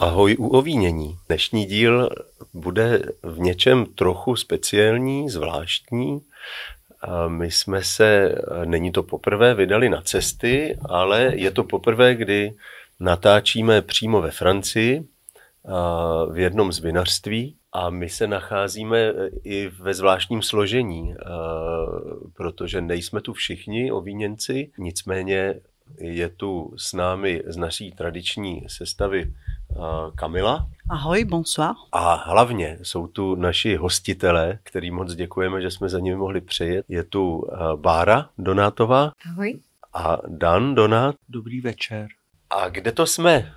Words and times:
Ahoj 0.00 0.36
u 0.38 0.48
ovínění. 0.48 1.18
Dnešní 1.26 1.66
díl 1.66 2.10
bude 2.54 3.02
v 3.22 3.38
něčem 3.38 3.86
trochu 3.86 4.36
speciální, 4.36 5.30
zvláštní. 5.30 6.20
My 7.28 7.50
jsme 7.50 7.84
se, 7.84 8.34
není 8.64 8.92
to 8.92 9.02
poprvé, 9.02 9.54
vydali 9.54 9.88
na 9.88 10.00
cesty, 10.00 10.78
ale 10.88 11.32
je 11.34 11.50
to 11.50 11.64
poprvé, 11.64 12.14
kdy 12.14 12.52
natáčíme 13.00 13.82
přímo 13.82 14.22
ve 14.22 14.30
Francii, 14.30 15.04
v 16.32 16.38
jednom 16.38 16.72
z 16.72 16.78
vinařství 16.78 17.56
a 17.72 17.90
my 17.90 18.08
se 18.08 18.26
nacházíme 18.26 19.12
i 19.44 19.68
ve 19.68 19.94
zvláštním 19.94 20.42
složení, 20.42 21.14
protože 22.36 22.80
nejsme 22.80 23.20
tu 23.20 23.32
všichni 23.32 23.92
ovíněnci, 23.92 24.70
nicméně 24.78 25.54
je 25.98 26.28
tu 26.28 26.74
s 26.76 26.92
námi 26.92 27.42
z 27.46 27.56
naší 27.56 27.92
tradiční 27.92 28.64
sestavy 28.68 29.32
Kamila. 30.14 30.66
Ahoj, 30.90 31.24
bonsoir. 31.24 31.70
A 31.92 32.14
hlavně 32.14 32.78
jsou 32.82 33.06
tu 33.06 33.34
naši 33.34 33.76
hostitelé, 33.76 34.58
kterým 34.62 34.94
moc 34.94 35.14
děkujeme, 35.14 35.60
že 35.60 35.70
jsme 35.70 35.88
za 35.88 35.98
nimi 35.98 36.16
mohli 36.16 36.40
přejet. 36.40 36.84
Je 36.88 37.04
tu 37.04 37.46
Bára 37.76 38.28
Donátová. 38.38 39.12
Ahoj. 39.32 39.60
A 39.94 40.18
Dan 40.26 40.74
Donát. 40.74 41.14
Dobrý 41.28 41.60
večer. 41.60 42.08
A 42.50 42.68
kde 42.68 42.92
to 42.92 43.06
jsme? 43.06 43.52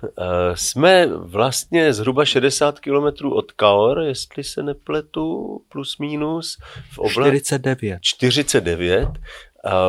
Jsme 0.54 1.06
vlastně 1.06 1.92
zhruba 1.92 2.24
60 2.24 2.80
kilometrů 2.80 3.34
od 3.34 3.52
Kaor, 3.52 4.00
jestli 4.00 4.44
se 4.44 4.62
nepletu, 4.62 5.60
plus 5.68 5.98
minus. 5.98 6.58
V 6.92 6.98
obla... 6.98 7.28
49. 7.28 7.98
49 8.02 9.08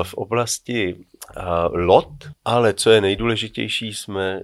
v 0.04 0.14
oblasti 0.14 0.96
Lot, 1.72 2.10
ale 2.46 2.74
co 2.74 2.90
je 2.90 3.02
nejdůležitější, 3.02 3.94
jsme 3.94 4.42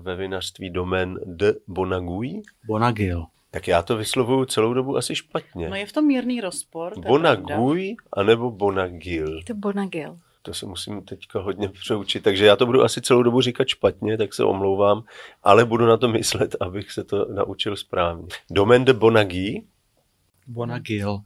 ve 0.00 0.16
vinařství 0.16 0.70
domen 0.70 1.18
de 1.24 1.54
Bonagui. 1.68 2.42
Bonagil. 2.66 3.24
Tak 3.50 3.68
já 3.68 3.82
to 3.82 3.96
vyslovuju 3.96 4.44
celou 4.44 4.74
dobu 4.74 4.96
asi 4.96 5.14
špatně. 5.14 5.68
No 5.68 5.76
je 5.76 5.86
v 5.86 5.92
tom 5.92 6.06
mírný 6.06 6.40
rozpor. 6.40 7.00
Bonagui 7.00 7.96
anebo 8.12 8.50
Bonagil. 8.50 9.38
Je 9.38 9.44
to 9.44 9.54
Bonagil. 9.54 10.16
To 10.42 10.54
se 10.54 10.66
musím 10.66 11.02
teďka 11.02 11.40
hodně 11.40 11.68
přeučit, 11.68 12.22
takže 12.22 12.46
já 12.46 12.56
to 12.56 12.66
budu 12.66 12.82
asi 12.82 13.00
celou 13.00 13.22
dobu 13.22 13.40
říkat 13.40 13.68
špatně, 13.68 14.18
tak 14.18 14.34
se 14.34 14.44
omlouvám, 14.44 15.04
ale 15.42 15.64
budu 15.64 15.86
na 15.86 15.96
to 15.96 16.08
myslet, 16.08 16.56
abych 16.60 16.92
se 16.92 17.04
to 17.04 17.26
naučil 17.34 17.76
správně. 17.76 18.26
Domen 18.50 18.84
de 18.84 18.92
Bonagui. 18.92 19.62
Bonagil. 20.46 21.20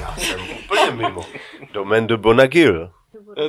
Já 0.00 0.16
jsem 0.16 0.40
úplně 0.88 1.08
mimo. 1.08 1.22
Domen 1.72 2.06
de 2.06 2.16
Bonagil. 2.16 2.90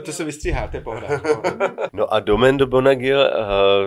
To 0.06 0.12
se 0.12 0.24
vystříhá, 0.24 0.68
to 0.68 0.78
je 0.78 0.82
pohoda. 0.82 1.08
No 1.94 2.14
a 2.14 2.20
Domen 2.20 2.58
de 2.58 2.66
Bonagil 2.66 3.30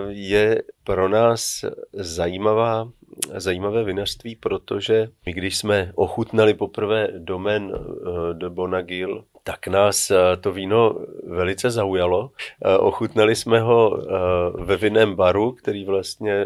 je 0.07 0.61
pro 0.83 1.09
nás 1.09 1.65
zajímavá, 1.93 2.89
zajímavé 3.37 3.83
vinařství, 3.83 4.35
protože 4.35 5.07
my, 5.25 5.33
když 5.33 5.57
jsme 5.57 5.91
ochutnali 5.95 6.53
poprvé 6.53 7.07
Domen 7.17 7.73
de 8.33 8.49
Bonagil, 8.49 9.23
tak 9.43 9.67
nás 9.67 10.11
to 10.41 10.51
víno 10.51 10.95
velice 11.27 11.71
zaujalo. 11.71 12.31
Ochutnali 12.79 13.35
jsme 13.35 13.59
ho 13.59 14.03
ve 14.55 14.77
vinném 14.77 15.15
baru, 15.15 15.51
který 15.51 15.85
vlastně 15.85 16.45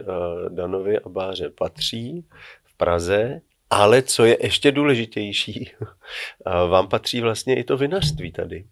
Danovi 0.49 0.99
a 0.99 1.09
Báře 1.09 1.49
patří 1.49 2.25
v 2.63 2.77
Praze. 2.77 3.41
Ale 3.69 4.01
co 4.01 4.25
je 4.25 4.37
ještě 4.41 4.71
důležitější, 4.71 5.71
vám 6.69 6.87
patří 6.87 7.21
vlastně 7.21 7.55
i 7.55 7.63
to 7.63 7.77
vinařství 7.77 8.31
tady. 8.31 8.65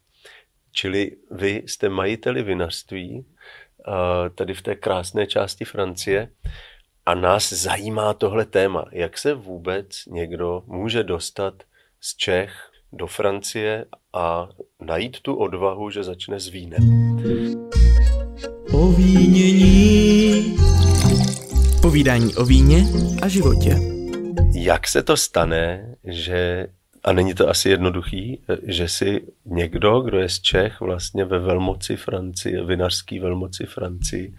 Čili 0.72 1.12
vy 1.32 1.64
jste 1.66 1.90
majiteli 1.90 2.44
vinařství 2.44 3.26
tady 4.36 4.54
v 4.54 4.62
té 4.62 4.76
krásné 4.76 5.28
části 5.28 5.66
Francie 5.66 6.30
a 7.06 7.16
nás 7.16 7.54
zajímá 7.54 8.14
tohle 8.14 8.46
téma. 8.46 8.86
Jak 8.92 9.18
se 9.18 9.34
vůbec 9.34 10.06
někdo 10.06 10.64
může 10.66 11.04
dostat 11.04 11.54
z 12.02 12.16
Čech 12.16 12.54
do 12.94 13.08
Francie 13.08 13.86
a 14.14 14.50
najít 14.82 15.20
tu 15.20 15.36
odvahu, 15.36 15.90
že 15.90 16.04
začne 16.04 16.40
s 16.40 16.48
vínem? 16.48 16.84
Ovínění. 18.74 20.56
Povídání 21.82 22.36
o 22.36 22.46
víně 22.46 22.84
a 23.22 23.28
životě. 23.28 23.93
Jak 24.54 24.88
se 24.88 25.04
to 25.04 25.18
stane, 25.18 25.96
že 26.04 26.68
a 27.04 27.14
není 27.14 27.34
to 27.34 27.50
asi 27.50 27.70
jednoduchý, 27.70 28.40
že 28.64 28.88
si 28.88 29.22
někdo, 29.46 30.02
kdo 30.02 30.20
je 30.20 30.30
z 30.30 30.40
Čech, 30.40 30.82
vlastně 30.82 31.26
ve 31.26 31.40
velmoci 31.40 31.96
Francii, 31.96 32.66
vinařský 32.66 33.20
velmoci 33.20 33.66
Francii, 33.66 34.36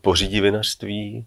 pořídí 0.00 0.40
vinařství 0.40 1.26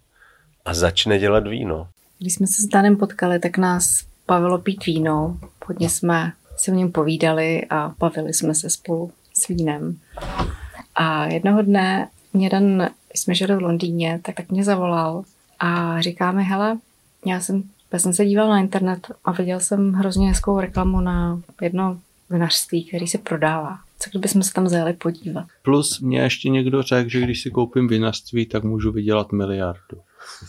a 0.66 0.74
začne 0.74 1.20
dělat 1.20 1.48
víno. 1.48 1.88
Když 2.20 2.34
jsme 2.34 2.48
se 2.48 2.62
s 2.62 2.66
Danem 2.66 2.98
potkali, 2.98 3.40
tak 3.40 3.58
nás 3.58 4.06
bavilo 4.28 4.58
pít 4.58 4.86
víno. 4.86 5.40
Hodně 5.66 5.90
jsme 5.90 6.34
si 6.58 6.72
o 6.72 6.76
něm 6.76 6.92
povídali 6.92 7.66
a 7.70 7.94
bavili 8.00 8.34
jsme 8.34 8.56
se 8.56 8.70
spolu 8.70 9.12
s 9.34 9.48
vínem. 9.48 9.98
A 10.96 11.26
jednoho 11.26 11.62
dne 11.62 12.10
mě 12.34 12.50
Dan, 12.50 12.90
když 13.10 13.22
jsme 13.22 13.36
žili 13.36 13.56
v 13.56 13.62
Londýně, 13.62 14.20
tak, 14.24 14.36
tak 14.36 14.50
mě 14.50 14.64
zavolal 14.64 15.24
a 15.60 16.02
říká 16.02 16.32
mi, 16.32 16.44
hele, 16.44 16.78
já 17.26 17.40
jsem 17.40 17.64
já 17.94 18.00
jsem 18.00 18.14
se 18.14 18.26
díval 18.26 18.50
na 18.50 18.60
internet 18.60 19.08
a 19.26 19.32
viděl 19.32 19.60
jsem 19.60 19.94
hrozně 19.94 20.28
hezkou 20.28 20.60
reklamu 20.60 21.02
na 21.02 21.42
jedno 21.62 22.00
vinařství, 22.30 22.84
který 22.84 23.08
se 23.08 23.18
prodává. 23.18 23.80
Co 24.00 24.10
kdybychom 24.10 24.44
se 24.44 24.54
tam 24.54 24.68
zajeli 24.68 24.94
podívat? 24.94 25.46
Plus 25.62 26.00
mě 26.00 26.20
ještě 26.20 26.50
někdo 26.50 26.82
řekl, 26.82 27.10
že 27.10 27.22
když 27.22 27.42
si 27.42 27.52
koupím 27.52 27.88
vinařství, 27.88 28.46
tak 28.46 28.64
můžu 28.64 28.92
vydělat 28.92 29.32
miliardu. 29.32 29.98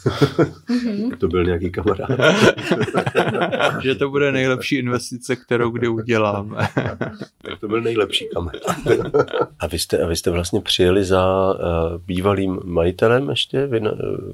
Mm-hmm. 0.06 1.16
to 1.18 1.28
byl 1.28 1.44
nějaký 1.44 1.70
kamarád. 1.70 2.10
že 3.82 3.94
to 3.94 4.10
bude 4.10 4.32
nejlepší 4.32 4.76
investice, 4.76 5.36
kterou 5.36 5.70
kdy 5.70 5.88
uděláme. 5.88 6.68
to 7.60 7.68
byl 7.68 7.80
nejlepší 7.80 8.28
kamarád. 8.34 8.62
a, 9.58 9.66
vy 9.66 9.78
jste, 9.78 10.02
a 10.02 10.06
vy 10.06 10.16
jste 10.16 10.30
vlastně 10.30 10.60
přijeli 10.60 11.04
za 11.04 11.54
uh, 11.54 11.58
bývalým 12.06 12.60
majitelem 12.64 13.30
ještě, 13.30 13.66
vina, 13.66 13.90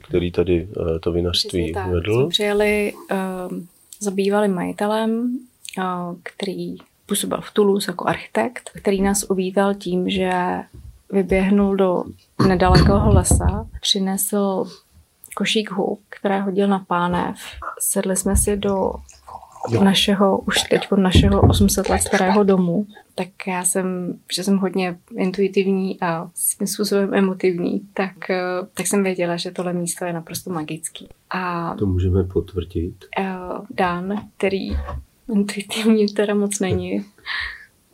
který 0.08 0.32
tady 0.32 0.68
uh, 0.76 0.98
to 0.98 1.12
vinařství 1.12 1.74
vedl? 1.92 2.20
Jsme 2.20 2.28
přijeli 2.28 2.92
uh, 3.10 3.58
za 4.00 4.10
bývalým 4.10 4.54
majitelem, 4.54 5.38
uh, 5.78 6.16
který 6.22 6.76
působil 7.06 7.40
v 7.40 7.50
Toulouse 7.52 7.90
jako 7.90 8.08
architekt, 8.08 8.70
který 8.74 9.02
nás 9.02 9.24
uvítal 9.28 9.74
tím, 9.74 10.10
že 10.10 10.32
vyběhnul 11.12 11.76
do 11.76 12.04
nedalekého 12.48 13.12
lesa, 13.12 13.66
přinesl 13.80 14.64
košík 15.38 15.70
hub, 15.70 16.00
které 16.08 16.40
hodil 16.40 16.68
na 16.68 16.78
pánev. 16.78 17.36
Sedli 17.80 18.16
jsme 18.16 18.36
si 18.36 18.56
do 18.56 18.92
našeho, 19.82 20.38
už 20.38 20.62
teď 20.62 20.92
od 20.92 20.98
našeho 20.98 21.40
800 21.40 21.88
let 21.88 21.98
starého 21.98 22.44
domu, 22.44 22.86
tak 23.14 23.28
já 23.46 23.64
jsem, 23.64 24.18
že 24.32 24.44
jsem 24.44 24.58
hodně 24.58 24.98
intuitivní 25.16 26.00
a 26.00 26.30
svým 26.34 26.66
způsobem 26.66 27.14
emotivní, 27.14 27.80
tak, 27.94 28.30
eh, 28.30 28.36
tak 28.74 28.86
jsem 28.86 29.02
věděla, 29.02 29.36
že 29.36 29.50
tohle 29.50 29.72
místo 29.72 30.04
je 30.04 30.12
naprosto 30.12 30.50
magický. 30.50 31.08
A 31.30 31.74
to 31.74 31.86
můžeme 31.86 32.24
potvrdit. 32.24 32.94
Eh, 33.18 33.28
Dan, 33.70 34.14
který 34.36 34.68
intuitivní 35.34 36.06
teda 36.06 36.34
moc 36.34 36.60
není 36.60 37.04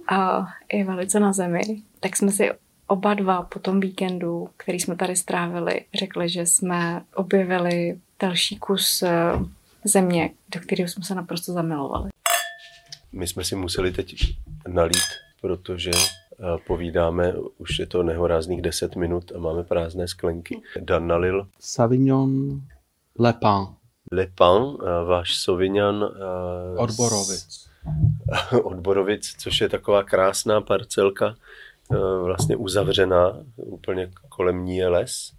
a 0.09 0.47
je 0.73 0.85
velice 0.85 1.21
na 1.21 1.33
zemi, 1.33 1.61
tak 2.01 2.17
jsme 2.17 2.31
si 2.33 2.51
oba 2.95 3.15
dva 3.15 3.43
po 3.43 3.59
tom 3.59 3.81
víkendu, 3.81 4.49
který 4.57 4.81
jsme 4.81 4.97
tady 4.97 5.17
strávili, 5.17 5.85
řekli, 5.95 6.29
že 6.29 6.47
jsme 6.47 7.03
objevili 7.15 7.99
další 8.21 8.59
kus 8.59 9.03
eh, 9.03 9.33
země, 9.85 10.31
do 10.55 10.61
kterého 10.61 10.89
jsme 10.89 11.05
se 11.05 11.15
naprosto 11.15 11.53
zamilovali. 11.53 12.11
My 13.13 13.27
jsme 13.27 13.45
si 13.45 13.57
museli 13.57 13.93
teď 13.93 14.15
nalít, 14.69 15.11
protože 15.41 15.91
eh, 15.91 16.45
povídáme, 16.67 17.35
už 17.59 17.79
je 17.79 17.87
to 17.87 18.03
nehorázných 18.03 18.63
10 18.63 18.97
minut 18.97 19.33
a 19.37 19.39
máme 19.39 19.65
prázdné 19.65 20.09
sklenky. 20.09 20.63
Dan 20.81 21.07
nalil. 21.07 21.49
Savignon 21.61 22.61
Le 23.19 23.33
Pen. 23.33 23.67
Le 24.13 24.27
Pen, 24.27 24.63
eh, 24.63 25.05
váš 25.05 25.37
Sauvignon. 25.37 26.11
Odborovic. 26.77 27.67
Odborovic, 28.63 29.35
což 29.39 29.61
je 29.61 29.69
taková 29.69 30.03
krásná 30.03 30.61
parcelka 30.61 31.35
vlastně 32.25 32.57
uzavřená, 32.57 33.45
úplně 33.57 34.11
kolem 34.29 34.65
ní 34.65 34.77
je 34.77 34.89
les. 34.89 35.33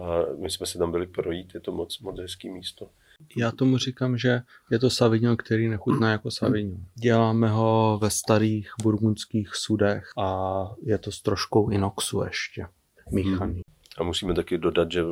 A 0.00 0.34
my 0.42 0.50
jsme 0.50 0.66
se 0.66 0.78
tam 0.78 0.90
byli 0.90 1.06
projít, 1.06 1.54
je 1.54 1.60
to 1.60 1.72
moc, 1.72 2.00
moc 2.00 2.20
hezký 2.20 2.50
místo. 2.50 2.88
Já 3.36 3.52
tomu 3.52 3.78
říkám, 3.78 4.18
že 4.18 4.40
je 4.70 4.78
to 4.78 4.90
Savignon, 4.90 5.36
který 5.36 5.68
nechutná 5.68 6.10
jako 6.10 6.30
Savignon. 6.30 6.80
Děláme 6.94 7.48
ho 7.48 7.98
ve 8.02 8.10
starých 8.10 8.72
burgundských 8.82 9.54
sudech 9.54 10.10
a 10.18 10.70
je 10.82 10.98
to 10.98 11.12
s 11.12 11.22
troškou 11.22 11.70
inoxu 11.70 12.22
ještě 12.22 12.66
míchaný. 13.10 13.62
A 13.98 14.02
musíme 14.02 14.34
taky 14.34 14.58
dodat, 14.58 14.92
že 14.92 15.02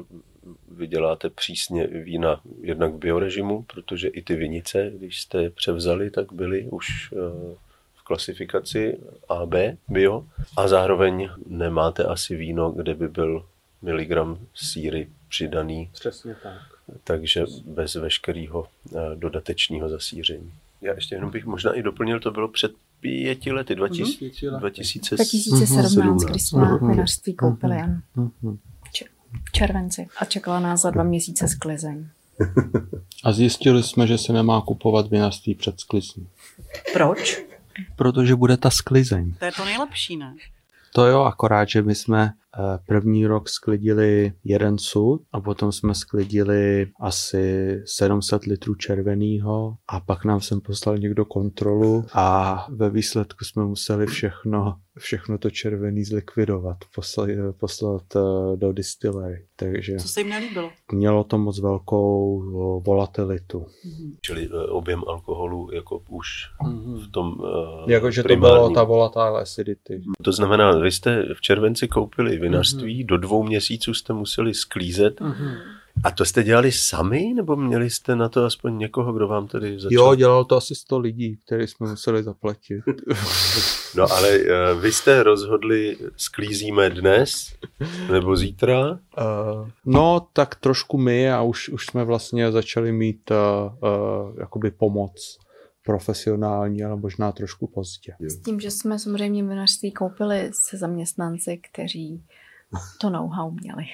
vy 0.68 0.86
děláte 0.86 1.30
přísně 1.30 1.86
vína 1.86 2.40
jednak 2.60 2.92
v 2.92 2.98
biorežimu, 2.98 3.62
protože 3.62 4.08
i 4.08 4.22
ty 4.22 4.36
vinice, 4.36 4.92
když 4.94 5.20
jste 5.20 5.42
je 5.42 5.50
převzali, 5.50 6.10
tak 6.10 6.32
byly 6.32 6.68
už 6.70 6.86
eh, 7.12 7.56
klasifikaci 8.06 8.98
AB 9.28 9.54
bio 9.88 10.24
a 10.56 10.68
zároveň 10.68 11.28
nemáte 11.46 12.04
asi 12.04 12.36
víno, 12.36 12.70
kde 12.70 12.94
by 12.94 13.08
byl 13.08 13.46
mg 13.82 14.38
síry 14.54 15.08
přidaný, 15.28 15.90
Přesně 15.92 16.36
tak. 16.42 16.58
takže 17.04 17.44
bez 17.66 17.94
veškerého 17.94 18.66
eh, 18.96 18.98
dodatečného 19.14 19.88
zasíření. 19.88 20.52
Já 20.80 20.94
ještě 20.94 21.14
jenom 21.14 21.30
bych 21.30 21.44
možná 21.46 21.72
i 21.72 21.82
doplnil, 21.82 22.20
to 22.20 22.30
bylo 22.30 22.48
před 22.48 22.72
pěti 23.00 23.52
lety, 23.52 23.74
2000, 23.74 24.18
Pěti 24.18 24.48
lety. 24.48 24.60
2000, 24.60 25.14
2017, 25.16 26.22
kdy 26.24 26.38
jsme 26.38 26.62
Mhm. 26.64 26.90
vinařství 26.90 27.34
koupili. 27.34 27.76
Mhm. 28.16 28.58
v 29.48 29.52
červenci. 29.52 30.06
A 30.18 30.24
čekala 30.24 30.60
nás 30.60 30.80
za 30.82 30.90
dva 30.90 31.02
měsíce 31.02 31.48
sklizeň. 31.48 32.06
A 33.24 33.32
zjistili 33.32 33.82
jsme, 33.82 34.06
že 34.06 34.18
se 34.18 34.32
nemá 34.32 34.60
kupovat 34.60 35.10
vinařství 35.10 35.54
před 35.54 35.80
sklizní. 35.80 36.28
Proč? 36.92 37.42
Protože 37.96 38.36
bude 38.36 38.56
ta 38.56 38.70
sklizeň. 38.70 39.34
To 39.38 39.44
je 39.44 39.52
to 39.52 39.64
nejlepší, 39.64 40.16
ne? 40.16 40.34
To 40.92 41.06
jo, 41.06 41.24
akorát, 41.24 41.68
že 41.68 41.82
my 41.82 41.94
jsme 41.94 42.32
první 42.86 43.26
rok 43.26 43.48
sklidili 43.48 44.32
jeden 44.44 44.78
sud 44.78 45.22
a 45.32 45.40
potom 45.40 45.72
jsme 45.72 45.94
sklidili 45.94 46.86
asi 47.00 47.76
700 47.84 48.44
litrů 48.44 48.74
červeného 48.74 49.74
a 49.88 50.00
pak 50.00 50.24
nám 50.24 50.40
sem 50.40 50.60
poslal 50.60 50.98
někdo 50.98 51.24
kontrolu 51.24 52.04
a 52.14 52.66
ve 52.70 52.90
výsledku 52.90 53.44
jsme 53.44 53.64
museli 53.64 54.06
všechno, 54.06 54.76
všechno 54.98 55.38
to 55.38 55.50
červený 55.50 56.04
zlikvidovat, 56.04 56.76
poslat, 56.94 57.28
poslat 57.60 58.02
eh, 58.16 58.56
do 58.56 58.72
distillery. 58.72 59.44
Takže 59.56 59.96
Co 59.96 60.08
se 60.08 60.20
jim 60.20 60.28
nelíbilo? 60.28 60.70
mělo 60.92 61.24
to 61.24 61.38
moc 61.38 61.60
velkou 61.60 62.42
o, 62.54 62.80
volatilitu. 62.80 63.66
čili 64.20 64.48
eh, 64.52 64.66
objem 64.70 65.02
alkoholu 65.08 65.68
jako 65.72 66.02
už 66.08 66.28
v 67.06 67.10
tom 67.12 67.34
eh, 67.88 67.92
Jakože 67.92 68.22
to 68.22 68.26
primárním. 68.28 68.56
bylo 68.58 68.70
ta 68.70 68.84
volatile 68.84 69.40
acidity. 69.40 70.02
To 70.22 70.32
znamená, 70.32 70.78
vy 70.78 70.90
jste 70.92 71.22
v 71.34 71.40
červenci 71.40 71.88
koupili 71.88 72.38
vinařství, 72.48 73.04
do 73.04 73.16
dvou 73.16 73.42
měsíců 73.42 73.94
jste 73.94 74.12
museli 74.12 74.54
sklízet. 74.54 75.20
A 76.04 76.10
to 76.10 76.24
jste 76.24 76.42
dělali 76.42 76.72
sami, 76.72 77.32
nebo 77.34 77.56
měli 77.56 77.90
jste 77.90 78.16
na 78.16 78.28
to 78.28 78.44
aspoň 78.44 78.78
někoho, 78.78 79.12
kdo 79.12 79.28
vám 79.28 79.48
tady 79.48 79.80
začal? 79.80 79.90
Jo, 79.92 80.14
dělalo 80.14 80.44
to 80.44 80.56
asi 80.56 80.74
100 80.74 80.98
lidí, 80.98 81.38
který 81.46 81.66
jsme 81.66 81.88
museli 81.88 82.22
zaplatit. 82.22 82.84
No 83.96 84.12
ale 84.12 84.28
eh, 84.28 84.74
vy 84.80 84.92
jste 84.92 85.22
rozhodli, 85.22 85.96
sklízíme 86.16 86.90
dnes, 86.90 87.54
nebo 88.12 88.36
zítra. 88.36 88.90
Uh, 88.90 88.98
no, 89.84 90.26
tak 90.32 90.54
trošku 90.54 90.98
my 90.98 91.32
a 91.32 91.42
už, 91.42 91.68
už 91.68 91.86
jsme 91.86 92.04
vlastně 92.04 92.52
začali 92.52 92.92
mít 92.92 93.30
uh, 93.30 93.36
uh, 93.90 94.38
jakoby 94.38 94.70
pomoc 94.70 95.38
profesionální, 95.86 96.84
ale 96.84 96.96
možná 96.96 97.32
trošku 97.32 97.66
pozdě. 97.66 98.14
S 98.20 98.42
tím, 98.42 98.60
že 98.60 98.70
jsme 98.70 98.98
samozřejmě 98.98 99.44
vinařství 99.44 99.92
koupili 99.92 100.50
se 100.52 100.76
zaměstnanci, 100.76 101.60
kteří 101.70 102.24
to 103.00 103.10
know-how 103.10 103.50
měli. 103.50 103.84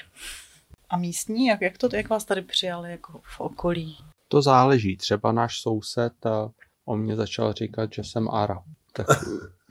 A 0.90 0.96
místní, 0.96 1.46
jak, 1.46 1.60
jak, 1.60 1.78
to, 1.78 1.88
jak 1.92 2.08
vás 2.08 2.24
tady 2.24 2.42
přijali 2.42 2.90
jako 2.90 3.20
v 3.22 3.40
okolí? 3.40 3.96
To 4.28 4.42
záleží. 4.42 4.96
Třeba 4.96 5.32
náš 5.32 5.60
soused, 5.60 6.12
uh, 6.26 6.50
on 6.84 7.00
mě 7.00 7.16
začal 7.16 7.52
říkat, 7.52 7.92
že 7.92 8.04
jsem 8.04 8.28
Arab. 8.30 8.62
Tak 8.92 9.06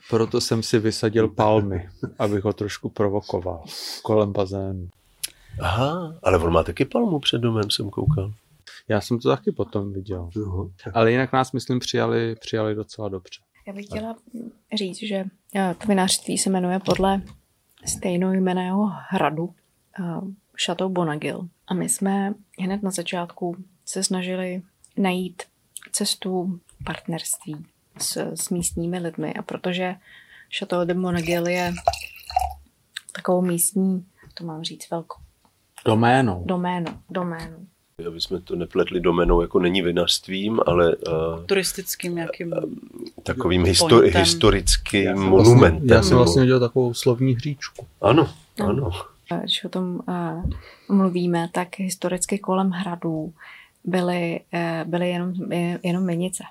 proto 0.09 0.41
jsem 0.41 0.63
si 0.63 0.79
vysadil 0.79 1.27
palmy, 1.27 1.89
abych 2.19 2.43
ho 2.43 2.53
trošku 2.53 2.89
provokoval 2.89 3.63
kolem 4.03 4.33
bazénu. 4.33 4.89
Aha, 5.61 6.15
ale 6.23 6.37
on 6.37 6.53
má 6.53 6.63
taky 6.63 6.85
palmu 6.85 7.19
před 7.19 7.41
domem, 7.41 7.69
jsem 7.69 7.89
koukal. 7.89 8.33
Já 8.91 9.01
jsem 9.01 9.19
to 9.19 9.29
taky 9.29 9.51
potom 9.51 9.93
viděl. 9.93 10.29
Ale 10.93 11.11
jinak 11.11 11.33
nás, 11.33 11.51
myslím, 11.51 11.79
přijali, 11.79 12.35
přijali 12.35 12.75
docela 12.75 13.09
dobře. 13.09 13.41
Já 13.67 13.73
bych 13.73 13.85
chtěla 13.85 14.15
říct, 14.73 14.99
že 14.99 15.25
eh, 15.55 15.75
to 15.77 15.87
vinařství 15.87 16.37
se 16.37 16.49
jmenuje 16.49 16.79
podle 16.79 17.21
stejnojmeného 17.85 18.91
hradu 19.09 19.49
eh, 19.99 20.03
Chateau 20.65 20.89
Bonagil. 20.89 21.47
A 21.67 21.73
my 21.73 21.89
jsme 21.89 22.33
hned 22.59 22.83
na 22.83 22.91
začátku 22.91 23.55
se 23.85 24.03
snažili 24.03 24.61
najít 24.97 25.43
cestu 25.91 26.59
partnerství 26.85 27.65
s, 27.97 28.17
s 28.17 28.49
místními 28.49 28.99
lidmi. 28.99 29.33
A 29.33 29.41
protože 29.41 29.95
Chateau 30.59 30.85
de 30.85 30.93
Bonagil 30.93 31.47
je 31.47 31.73
takovou 33.11 33.41
místní, 33.41 34.05
to 34.33 34.43
mám 34.43 34.63
říct, 34.63 34.89
velkou 34.89 35.19
Doménou. 35.85 36.43
doménu, 36.45 37.01
doménu. 37.09 37.67
Aby 38.07 38.21
jsme 38.21 38.41
to 38.41 38.55
nepletli 38.55 38.99
domenou, 38.99 39.41
jako 39.41 39.59
není 39.59 39.81
vinařstvím, 39.81 40.59
ale 40.65 40.95
uh, 40.95 41.13
Turistickým 41.45 42.15
nějakým... 42.15 42.53
takovým 43.23 43.63
histo- 43.63 43.89
Pointem. 43.89 44.21
historickým 44.21 45.03
Já 45.05 45.15
jsem 45.15 45.23
monumentem. 45.23 45.71
Vlastně, 45.79 45.93
já 45.95 46.03
jsem 46.03 46.17
vlastně 46.17 46.45
dělal 46.45 46.59
takovou 46.59 46.93
slovní 46.93 47.33
hříčku. 47.33 47.85
Ano, 48.01 48.29
ano. 48.67 48.91
Když 49.43 49.63
o 49.65 49.69
tom 49.69 49.99
uh, 50.07 50.43
mluvíme, 50.97 51.49
tak 51.51 51.67
historicky 51.79 52.39
kolem 52.39 52.69
hradů 52.69 53.33
byly, 53.83 54.39
uh, 54.53 54.89
byly 54.89 55.09
jenom, 55.09 55.51
je- 55.51 55.79
jenom 55.83 56.07
vinice. 56.07 56.43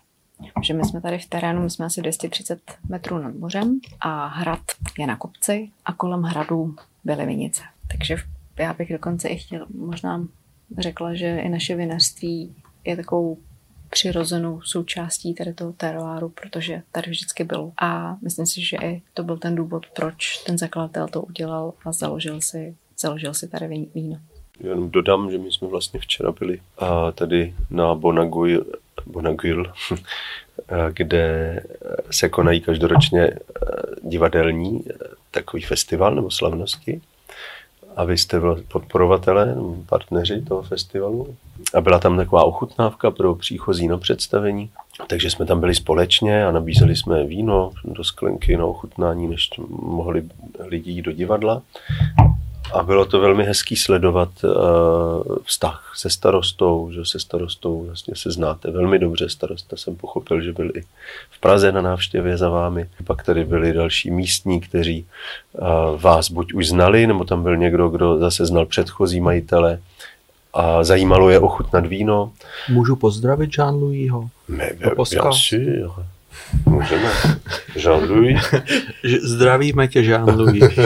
Že 0.63 0.75
my 0.75 0.85
jsme 0.85 1.01
tady 1.01 1.19
v 1.19 1.27
terénu, 1.27 1.63
my 1.63 1.71
jsme 1.71 1.87
asi 1.87 2.01
230 2.01 2.61
metrů 2.89 3.19
nad 3.19 3.35
mořem 3.35 3.81
a 4.01 4.27
hrad 4.27 4.61
je 4.99 5.07
na 5.07 5.17
kopci 5.17 5.71
a 5.85 5.93
kolem 5.93 6.23
hradu 6.23 6.75
byly 7.05 7.27
vinice. 7.27 7.63
Takže 7.93 8.17
já 8.59 8.73
bych 8.73 8.93
dokonce 8.93 9.29
i 9.29 9.37
chtěla, 9.37 9.67
možná 9.79 10.25
řekla, 10.79 11.15
že 11.15 11.39
i 11.39 11.49
naše 11.49 11.77
vinařství 11.77 12.55
je 12.85 12.97
takovou 12.97 13.39
přirozenou 13.91 14.61
součástí 14.63 15.35
tady 15.35 15.55
toho 15.55 15.73
teroáru, 15.73 16.29
protože 16.29 16.83
tady 16.93 17.11
vždycky 17.11 17.45
bylo. 17.45 17.73
A 17.83 18.17
myslím 18.23 18.47
si, 18.47 18.61
že 18.61 18.77
i 18.77 19.03
to 19.15 19.23
byl 19.23 19.37
ten 19.37 19.55
důvod, 19.55 19.87
proč 19.97 20.37
ten 20.37 20.59
zakladatel 20.59 21.09
to 21.09 21.23
udělal 21.23 21.73
a 21.85 21.93
založil 21.93 22.41
si, 22.41 22.75
založil 22.99 23.35
si 23.35 23.49
tady 23.49 23.67
vín- 23.67 23.89
víno. 23.95 24.17
Jenom 24.61 24.91
dodám, 24.91 25.31
že 25.31 25.39
my 25.39 25.53
jsme 25.53 25.69
vlastně 25.69 26.01
včera 26.01 26.33
byli 26.33 26.61
a 26.79 27.13
tady 27.13 27.55
na 27.71 27.95
Bonaguil, 27.95 28.65
Bonaguil 29.07 29.73
kde 30.93 31.55
se 32.11 32.29
konají 32.29 32.61
každoročně 32.61 33.23
eh, 33.23 33.39
divadelní 34.03 34.85
eh, 34.91 34.95
takový 35.31 35.63
festival 35.63 36.15
nebo 36.15 36.31
slavnosti. 36.31 37.01
A 38.01 38.05
vy 38.05 38.19
jste 38.19 38.41
podporovatelé, 38.73 39.57
partneři 39.87 40.43
toho 40.43 40.63
festivalu. 40.63 41.35
A 41.75 41.81
byla 41.81 41.99
tam 41.99 42.17
taková 42.17 42.45
ochutnávka 42.45 43.11
pro 43.11 43.35
příchozí 43.35 43.89
na 43.89 43.99
představení. 43.99 44.71
Takže 45.07 45.31
jsme 45.31 45.47
tam 45.47 45.61
byli 45.61 45.75
společně 45.75 46.47
a 46.47 46.51
nabízeli 46.51 46.97
jsme 46.97 47.25
víno 47.25 47.71
do 47.85 48.05
sklenky 48.05 48.57
na 48.57 48.67
ochutnání, 48.67 49.29
než 49.29 49.51
mohli 49.69 50.23
lidi 50.59 50.91
jít 50.91 51.03
do 51.03 51.13
divadla. 51.13 51.63
A 52.73 52.83
bylo 52.83 53.05
to 53.05 53.21
velmi 53.21 53.45
hezký 53.45 53.77
sledovat 53.77 54.29
uh, 54.45 54.53
vztah 55.45 55.93
se 55.97 56.11
starostou, 56.11 56.91
že 56.93 57.05
se 57.05 57.19
starostou 57.19 57.85
vlastně 57.87 58.15
se 58.17 58.31
znáte 58.31 58.71
velmi 58.71 58.99
dobře. 58.99 59.29
Starosta 59.29 59.77
jsem 59.77 59.97
pochopil, 59.97 60.41
že 60.41 60.53
byl 60.53 60.71
i 60.77 60.83
v 61.31 61.41
Praze 61.41 61.73
na 61.73 61.83
návštěvě 61.83 62.37
za 62.37 62.49
vámi. 62.49 62.89
Pak 63.05 63.23
tady 63.23 63.45
byli 63.45 63.73
další 63.73 64.11
místní, 64.11 64.61
kteří 64.61 65.07
uh, 65.53 66.01
vás 66.01 66.31
buď 66.31 66.53
už 66.53 66.69
znali, 66.69 67.07
nebo 67.07 67.25
tam 67.25 67.43
byl 67.43 67.57
někdo, 67.57 67.89
kdo 67.89 68.19
zase 68.19 68.47
znal 68.47 68.67
předchozí 68.67 69.21
majitele 69.21 69.79
a 70.55 70.85
zajímalo 70.85 71.31
je 71.31 71.39
ochutnat 71.39 71.87
víno. 71.87 72.33
Můžu 72.69 72.97
pozdravit 72.97 73.51
Jean-Louisho? 73.51 74.29
My, 74.49 74.71
Do 74.81 74.91
podcastu. 74.91 75.57
Můžeme. 76.67 77.11
Jean-Louis. 77.77 78.39
Zdravíme 79.23 79.89
tě, 79.89 80.01
Jean-Louis. 80.01 80.79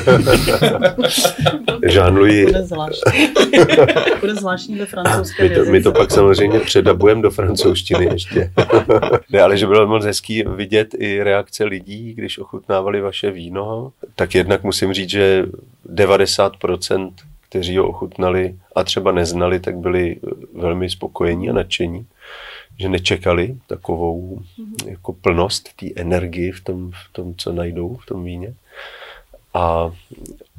Jean-Louis 1.82 2.46
Bude 2.46 2.62
zvláštní. 2.62 3.28
Bude 4.20 4.34
zvláštní 4.34 4.78
ve 4.78 4.86
francouzské 4.86 5.42
My 5.42 5.50
to, 5.54 5.64
my 5.64 5.82
to 5.82 5.92
pak 5.92 6.10
samozřejmě 6.10 6.60
předabujeme 6.60 7.22
do 7.22 7.30
francouzštiny 7.30 8.08
ještě. 8.12 8.52
ne, 9.30 9.40
ale 9.40 9.56
že 9.56 9.66
bylo 9.66 9.86
moc 9.86 10.04
hezký 10.04 10.44
vidět 10.56 10.94
i 10.98 11.22
reakce 11.22 11.64
lidí, 11.64 12.14
když 12.14 12.38
ochutnávali 12.38 13.00
vaše 13.00 13.30
víno. 13.30 13.92
Tak 14.16 14.34
jednak 14.34 14.62
musím 14.62 14.92
říct, 14.92 15.10
že 15.10 15.44
90%, 15.94 17.10
kteří 17.48 17.76
ho 17.76 17.88
ochutnali 17.88 18.54
a 18.76 18.84
třeba 18.84 19.12
neznali, 19.12 19.60
tak 19.60 19.76
byli 19.76 20.16
velmi 20.54 20.90
spokojení 20.90 21.50
a 21.50 21.52
nadšení 21.52 22.06
že 22.78 22.88
nečekali 22.88 23.56
takovou 23.66 24.42
jako 24.86 25.12
plnost 25.12 25.76
té 25.76 25.86
energii 25.96 26.52
v 26.52 26.60
tom, 26.60 26.90
v 26.90 27.12
tom, 27.12 27.34
co 27.34 27.52
najdou 27.52 27.96
v 27.96 28.06
tom 28.06 28.24
víně. 28.24 28.54
A, 29.54 29.90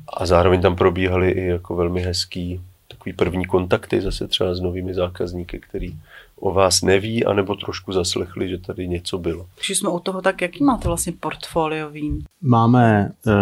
a 0.07 0.25
zároveň 0.25 0.61
tam 0.61 0.75
probíhaly 0.75 1.31
i 1.31 1.45
jako 1.45 1.75
velmi 1.75 2.01
hezký 2.01 2.61
takový 2.87 3.13
první 3.13 3.45
kontakty 3.45 4.01
zase 4.01 4.27
třeba 4.27 4.55
s 4.55 4.59
novými 4.59 4.93
zákazníky, 4.93 5.59
který 5.59 5.95
o 6.39 6.53
vás 6.53 6.81
neví, 6.81 7.25
anebo 7.25 7.55
trošku 7.55 7.91
zaslechli, 7.91 8.49
že 8.49 8.57
tady 8.57 8.87
něco 8.87 9.17
bylo. 9.17 9.45
Když 9.55 9.77
jsme 9.77 9.89
u 9.89 9.99
toho, 9.99 10.21
tak 10.21 10.41
jaký 10.41 10.63
máte 10.63 10.87
vlastně 10.87 11.13
portfolio 11.19 11.89
vín? 11.89 12.23
Máme 12.41 13.11
uh, 13.27 13.33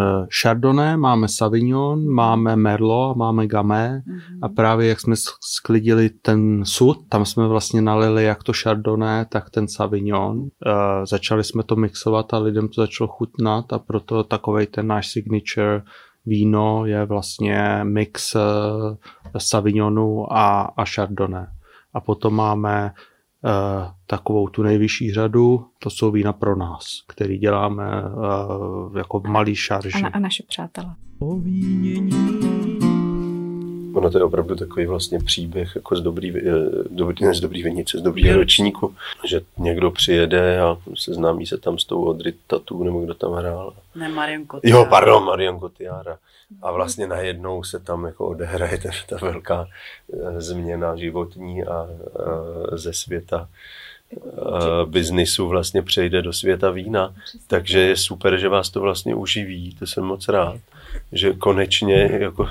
Chardonnay, 0.41 0.97
máme 0.97 1.27
Sauvignon, 1.27 2.09
máme 2.09 2.55
Merlot, 2.55 3.17
máme 3.17 3.47
Gamay 3.47 4.01
a 4.41 4.49
právě 4.49 4.87
jak 4.87 4.99
jsme 4.99 5.15
sklidili 5.41 6.09
ten 6.09 6.65
sud, 6.65 6.97
tam 7.09 7.25
jsme 7.25 7.47
vlastně 7.47 7.81
nalili 7.81 8.23
jak 8.23 8.43
to 8.43 8.53
Chardonnay, 8.63 9.25
tak 9.25 9.49
ten 9.49 9.67
Sauvignon. 9.67 10.39
Uh, 10.39 10.47
začali 11.05 11.43
jsme 11.43 11.63
to 11.63 11.75
mixovat 11.75 12.33
a 12.33 12.37
lidem 12.37 12.67
to 12.67 12.81
začalo 12.81 13.07
chutnat 13.07 13.73
a 13.73 13.79
proto 13.79 14.23
takovej 14.23 14.67
ten 14.67 14.87
náš 14.87 15.07
signature 15.07 15.83
víno 16.25 16.85
je 16.85 17.05
vlastně 17.05 17.79
mix 17.83 18.35
eh, 18.35 18.39
Savignonu 19.37 20.33
a, 20.33 20.61
a 20.61 20.85
Chardonnay. 20.85 21.45
A 21.93 22.01
potom 22.01 22.33
máme 22.35 22.91
uh, 22.91 23.51
takovou 24.07 24.47
tu 24.47 24.63
nejvyšší 24.63 25.13
řadu, 25.13 25.65
to 25.79 25.89
jsou 25.89 26.11
vína 26.11 26.33
pro 26.33 26.55
nás, 26.55 26.85
který 27.07 27.37
děláme 27.37 28.03
uh, 28.03 28.97
jako 28.97 29.21
malý 29.27 29.55
šarži. 29.55 29.91
A, 29.93 29.99
na, 29.99 30.09
a 30.09 30.19
naše 30.19 30.43
přátelé. 30.47 30.95
Ono 33.93 34.11
to 34.11 34.17
je 34.17 34.23
opravdu 34.23 34.55
takový 34.55 34.85
vlastně 34.85 35.19
příběh 35.19 35.75
jako 35.75 35.95
z 35.95 36.01
dobrý, 36.01 36.37
eh, 36.37 36.41
dobrý 36.89 37.25
ne 37.25 37.33
z 37.33 37.39
dobrý 37.39 37.63
vinice, 37.63 37.97
z 37.97 38.01
dobrý 38.01 38.31
ročníku, 38.31 38.95
že 39.25 39.41
někdo 39.57 39.91
přijede 39.91 40.61
a 40.61 40.77
seznámí 40.95 41.45
se 41.45 41.57
tam 41.57 41.77
s 41.77 41.85
tou 41.85 42.09
Audrey 42.09 42.33
Tatu, 42.47 42.83
nebo 42.83 43.01
kdo 43.01 43.13
tam 43.13 43.31
hrál. 43.31 43.73
Ne, 43.95 44.09
Marion 44.09 44.47
Cotillard. 44.47 44.85
Jo, 44.85 44.89
pardon, 44.89 45.23
Marion 45.23 45.59
Cotillard. 45.59 46.19
A 46.61 46.71
vlastně 46.71 47.07
najednou 47.07 47.63
se 47.63 47.79
tam 47.79 48.05
jako 48.05 48.27
odehraje 48.27 48.77
ta, 48.77 48.89
ta 49.09 49.17
velká 49.25 49.67
eh, 50.13 50.41
změna 50.41 50.95
životní 50.95 51.63
a, 51.63 51.73
a 51.73 51.87
ze 52.77 52.93
světa 52.93 53.47
biznisu 54.85 55.47
vlastně 55.47 55.81
přejde 55.81 56.21
do 56.21 56.33
světa 56.33 56.69
vína. 56.69 57.13
Takže 57.47 57.79
je 57.79 57.97
super, 57.97 58.37
že 58.37 58.49
vás 58.49 58.69
to 58.69 58.81
vlastně 58.81 59.15
uživí, 59.15 59.75
to 59.79 59.87
jsem 59.87 60.03
moc 60.03 60.27
rád, 60.27 60.59
že 61.11 61.33
konečně 61.33 62.09
jako 62.19 62.49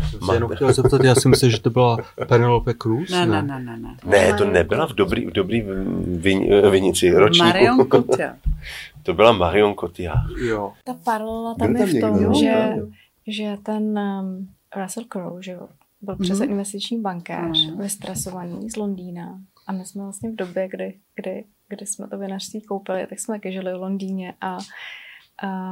jsem 0.00 0.20
se 0.26 0.34
jenom 0.34 0.50
chtěl 0.54 0.72
zeptat, 0.72 1.04
já 1.04 1.14
si 1.14 1.28
myslím, 1.28 1.50
že 1.50 1.60
to 1.60 1.70
byla 1.70 1.96
Penelope 2.28 2.74
Cruz. 2.82 3.10
Ne, 3.10 3.26
ne, 3.26 3.42
ne, 3.42 3.60
ne. 3.60 3.76
ne. 3.76 3.96
Ne, 4.04 4.34
to 4.34 4.44
nebyla 4.44 4.86
v 4.86 4.92
dobrý, 4.92 5.26
v 5.26 5.30
dobrý 5.32 5.62
vin, 6.06 6.70
vinici 6.70 7.10
ročníku. 7.14 7.46
Marion 7.46 7.86
Cotillard. 7.90 8.38
to 9.02 9.14
byla 9.14 9.32
Marion 9.32 9.74
Cotillard. 9.74 10.30
Jo. 10.38 10.72
Ta 10.84 10.94
paralela 11.04 11.54
tam 11.54 11.72
Byl 11.72 11.86
je 11.86 12.00
tam 12.00 12.10
v 12.10 12.12
tom, 12.14 12.20
někdo? 12.20 12.34
že, 12.34 12.74
Jo. 12.78 12.86
že 13.26 13.56
ten 13.62 13.98
um, 13.98 14.48
Russell 14.82 15.06
Crowe, 15.08 15.42
že 15.42 15.52
jo, 15.52 15.68
byl 16.02 16.14
Mhm. 16.14 16.22
přece 16.24 16.44
investiční 16.44 17.00
bankéř, 17.00 17.66
Mhm. 17.70 17.78
vystresovaný 17.82 18.70
z 18.70 18.76
Londýna. 18.76 19.38
A 19.66 19.72
my 19.72 19.84
jsme 19.86 20.02
vlastně 20.02 20.30
v 20.30 20.34
době, 20.36 20.68
kdy, 20.68 20.94
kdy, 21.14 21.44
kdy 21.68 21.86
jsme 21.86 22.08
to 22.08 22.18
vinařství 22.18 22.60
koupili, 22.60 23.06
tak 23.06 23.20
jsme 23.20 23.34
taky 23.34 23.52
žili 23.52 23.72
v 23.72 23.76
Londýně 23.80 24.34
a 24.40 24.58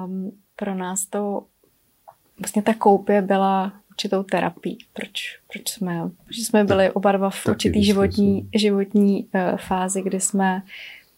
um, 0.04 0.32
pro 0.56 0.74
nás 0.74 1.06
to 1.06 1.42
vlastně 2.40 2.62
ta 2.62 2.74
koupě 2.74 3.22
byla 3.22 3.72
určitou 3.98 4.22
terapií. 4.22 4.78
Proč, 4.92 5.38
proč, 5.52 5.68
jsme, 5.70 6.10
proč 6.24 6.36
jsme 6.36 6.64
byli 6.64 6.90
oba 6.90 7.12
dva 7.12 7.30
v 7.30 7.46
určitý 7.46 7.84
životní, 7.84 8.48
životní 8.54 9.24
uh, 9.24 9.56
fázi, 9.56 10.02
kdy 10.02 10.20
jsme 10.20 10.62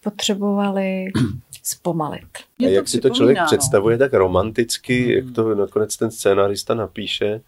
potřebovali 0.03 1.07
zpomalit. 1.63 2.29
A 2.39 2.63
to 2.63 2.69
jak 2.69 2.89
si 2.89 3.01
to 3.01 3.11
člověk 3.11 3.39
no. 3.39 3.45
představuje 3.47 3.99
tak 3.99 4.13
romanticky, 4.13 5.15
jak 5.15 5.25
to 5.35 5.55
nakonec 5.55 5.97
ten 5.97 6.11
scénárista 6.11 6.75
napíše 6.75 7.41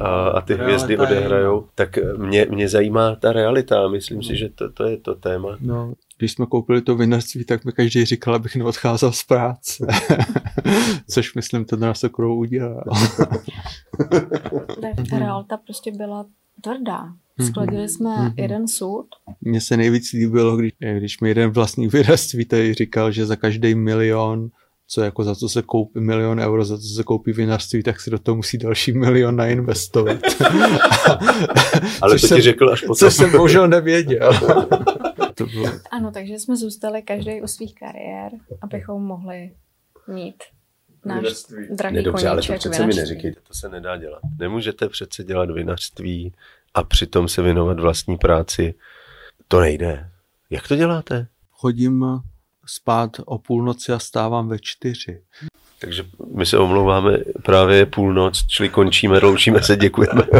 a, 0.00 0.28
a 0.28 0.40
ty 0.40 0.54
Realita 0.54 0.64
hvězdy 0.64 0.94
je 0.94 0.98
odehrajou, 0.98 1.68
tak 1.74 1.98
mě, 2.16 2.46
mě 2.50 2.68
zajímá 2.68 3.14
ta 3.14 3.32
realita 3.32 3.84
a 3.84 3.88
myslím 3.88 4.22
si, 4.22 4.36
že 4.36 4.48
to, 4.48 4.72
to 4.72 4.84
je 4.84 4.96
to 4.96 5.14
téma. 5.14 5.56
No, 5.60 5.92
když 6.18 6.32
jsme 6.32 6.46
koupili 6.46 6.82
to 6.82 6.96
vinařství, 6.96 7.44
tak 7.44 7.64
mi 7.64 7.72
každý 7.72 8.04
říkal, 8.04 8.34
abych 8.34 8.56
neodcházel 8.56 9.12
z 9.12 9.24
práce. 9.24 9.86
Což 11.10 11.34
myslím, 11.34 11.64
ten 11.64 11.80
nás 11.80 12.04
okrou 12.04 12.36
udělal. 12.36 12.84
Ta 15.10 15.18
realita 15.18 15.56
prostě 15.56 15.92
byla 15.92 16.26
tvrdá. 16.60 17.12
Mhm. 17.38 17.48
Skladili 17.48 17.88
jsme 17.88 18.16
Mhm. 18.16 18.32
jeden 18.36 18.68
sud, 18.68 19.06
Mně 19.40 19.60
se 19.60 19.76
nejvíc 19.76 20.12
líbilo, 20.12 20.56
když, 20.56 20.72
když 20.98 21.20
mi 21.20 21.28
jeden 21.28 21.50
vlastní 21.50 21.88
vinařství 21.88 22.44
tady 22.44 22.74
říkal, 22.74 23.12
že 23.12 23.26
za 23.26 23.36
každý 23.36 23.74
milion 23.74 24.48
co 24.88 25.00
jako 25.02 25.24
za 25.24 25.34
co 25.34 25.48
se 25.48 25.62
koupí 25.62 26.00
milion 26.00 26.40
euro, 26.40 26.64
za 26.64 26.78
co 26.78 26.88
se 26.88 27.02
koupí 27.02 27.32
vinařství, 27.32 27.82
tak 27.82 28.00
si 28.00 28.10
do 28.10 28.18
toho 28.18 28.36
musí 28.36 28.58
další 28.58 28.92
milion 28.92 29.36
nainvestovat. 29.36 30.16
Ale 32.02 32.12
Což 32.12 32.20
to 32.20 32.26
jsem- 32.28 32.36
ti 32.36 32.42
řekl 32.42 32.70
až 32.70 32.80
potom. 32.80 32.96
Co 32.96 33.10
jsem 33.10 33.32
bohužel 33.32 33.68
nevěděl. 33.68 34.30
to 35.34 35.46
bylo, 35.46 35.66
Ano, 35.90 36.10
takže 36.10 36.34
jsme 36.34 36.56
zůstali 36.56 37.02
každý 37.02 37.42
u 37.42 37.46
svých 37.46 37.74
kariér, 37.74 38.32
abychom 38.62 39.02
mohli 39.02 39.50
mít 40.08 40.34
náš 41.04 41.24
drahý 41.70 41.96
Ne, 41.96 42.02
dobře, 42.02 42.28
ale 42.28 42.42
to 42.42 42.46
koníček 42.46 42.58
přece 42.58 42.86
mi 42.86 42.92
vinařství. 42.92 43.14
neříkejte, 43.14 43.40
to 43.48 43.54
se 43.54 43.68
nedá 43.68 43.96
dělat. 43.96 44.20
Nemůžete 44.38 44.88
přece 44.88 45.24
dělat 45.24 45.50
vinařství 45.50 46.32
a 46.76 46.82
přitom 46.82 47.28
se 47.28 47.42
věnovat 47.42 47.80
vlastní 47.80 48.16
práci. 48.16 48.74
To 49.48 49.60
nejde. 49.60 50.10
Jak 50.50 50.68
to 50.68 50.76
děláte? 50.76 51.26
chodím 51.50 52.22
spát 52.66 53.10
o 53.24 53.38
půlnoci 53.38 53.92
a 53.92 53.98
stávám 53.98 54.48
ve 54.48 54.58
čtyři. 54.58 55.20
Takže 55.80 56.04
my 56.34 56.46
se 56.46 56.58
omlouváme, 56.58 57.18
právě 57.42 57.76
je 57.76 57.86
půlnoc, 57.86 58.46
čili 58.46 58.68
končíme, 58.68 59.18
loučíme 59.18 59.62
se, 59.62 59.76
děkujeme. 59.76 60.22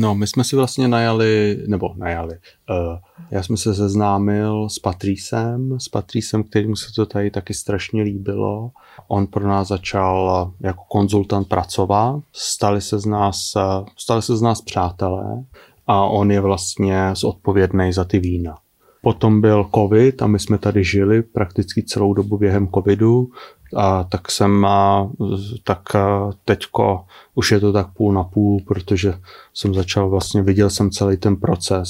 No, 0.00 0.14
my 0.14 0.26
jsme 0.26 0.44
si 0.44 0.56
vlastně 0.56 0.88
najali, 0.88 1.58
nebo 1.66 1.94
najali, 1.96 2.38
uh, 2.70 2.98
já 3.30 3.42
jsem 3.42 3.56
se 3.56 3.74
seznámil 3.74 4.68
s 4.68 4.78
Patricem, 4.78 5.80
s 5.80 5.88
Patricem, 5.88 6.44
kterým 6.44 6.76
se 6.76 6.92
to 6.96 7.06
tady 7.06 7.30
taky 7.30 7.54
strašně 7.54 8.02
líbilo. 8.02 8.70
On 9.08 9.26
pro 9.26 9.48
nás 9.48 9.68
začal 9.68 10.52
jako 10.60 10.84
konzultant 10.88 11.48
pracovat, 11.48 12.22
stali 12.32 12.80
se 12.80 12.98
z 12.98 13.06
nás, 13.06 13.36
stali 13.96 14.22
se 14.22 14.36
z 14.36 14.42
nás 14.42 14.62
přátelé 14.62 15.44
a 15.86 16.04
on 16.04 16.30
je 16.30 16.40
vlastně 16.40 17.10
zodpovědný 17.14 17.92
za 17.92 18.04
ty 18.04 18.18
vína. 18.18 18.54
Potom 19.04 19.40
byl 19.40 19.66
covid 19.74 20.22
a 20.22 20.26
my 20.26 20.38
jsme 20.38 20.58
tady 20.58 20.84
žili 20.84 21.22
prakticky 21.22 21.82
celou 21.82 22.14
dobu 22.14 22.38
během 22.38 22.68
covidu 22.68 23.28
a 23.76 24.04
tak 24.04 24.30
jsem, 24.30 24.64
a, 24.64 25.10
tak 25.64 25.94
a 25.94 26.30
teďko 26.44 27.04
už 27.34 27.52
je 27.52 27.60
to 27.60 27.72
tak 27.72 27.92
půl 27.92 28.12
na 28.12 28.24
půl, 28.24 28.60
protože 28.66 29.14
jsem 29.54 29.74
začal 29.74 30.10
vlastně, 30.10 30.42
viděl 30.42 30.70
jsem 30.70 30.90
celý 30.90 31.16
ten 31.16 31.36
proces. 31.36 31.88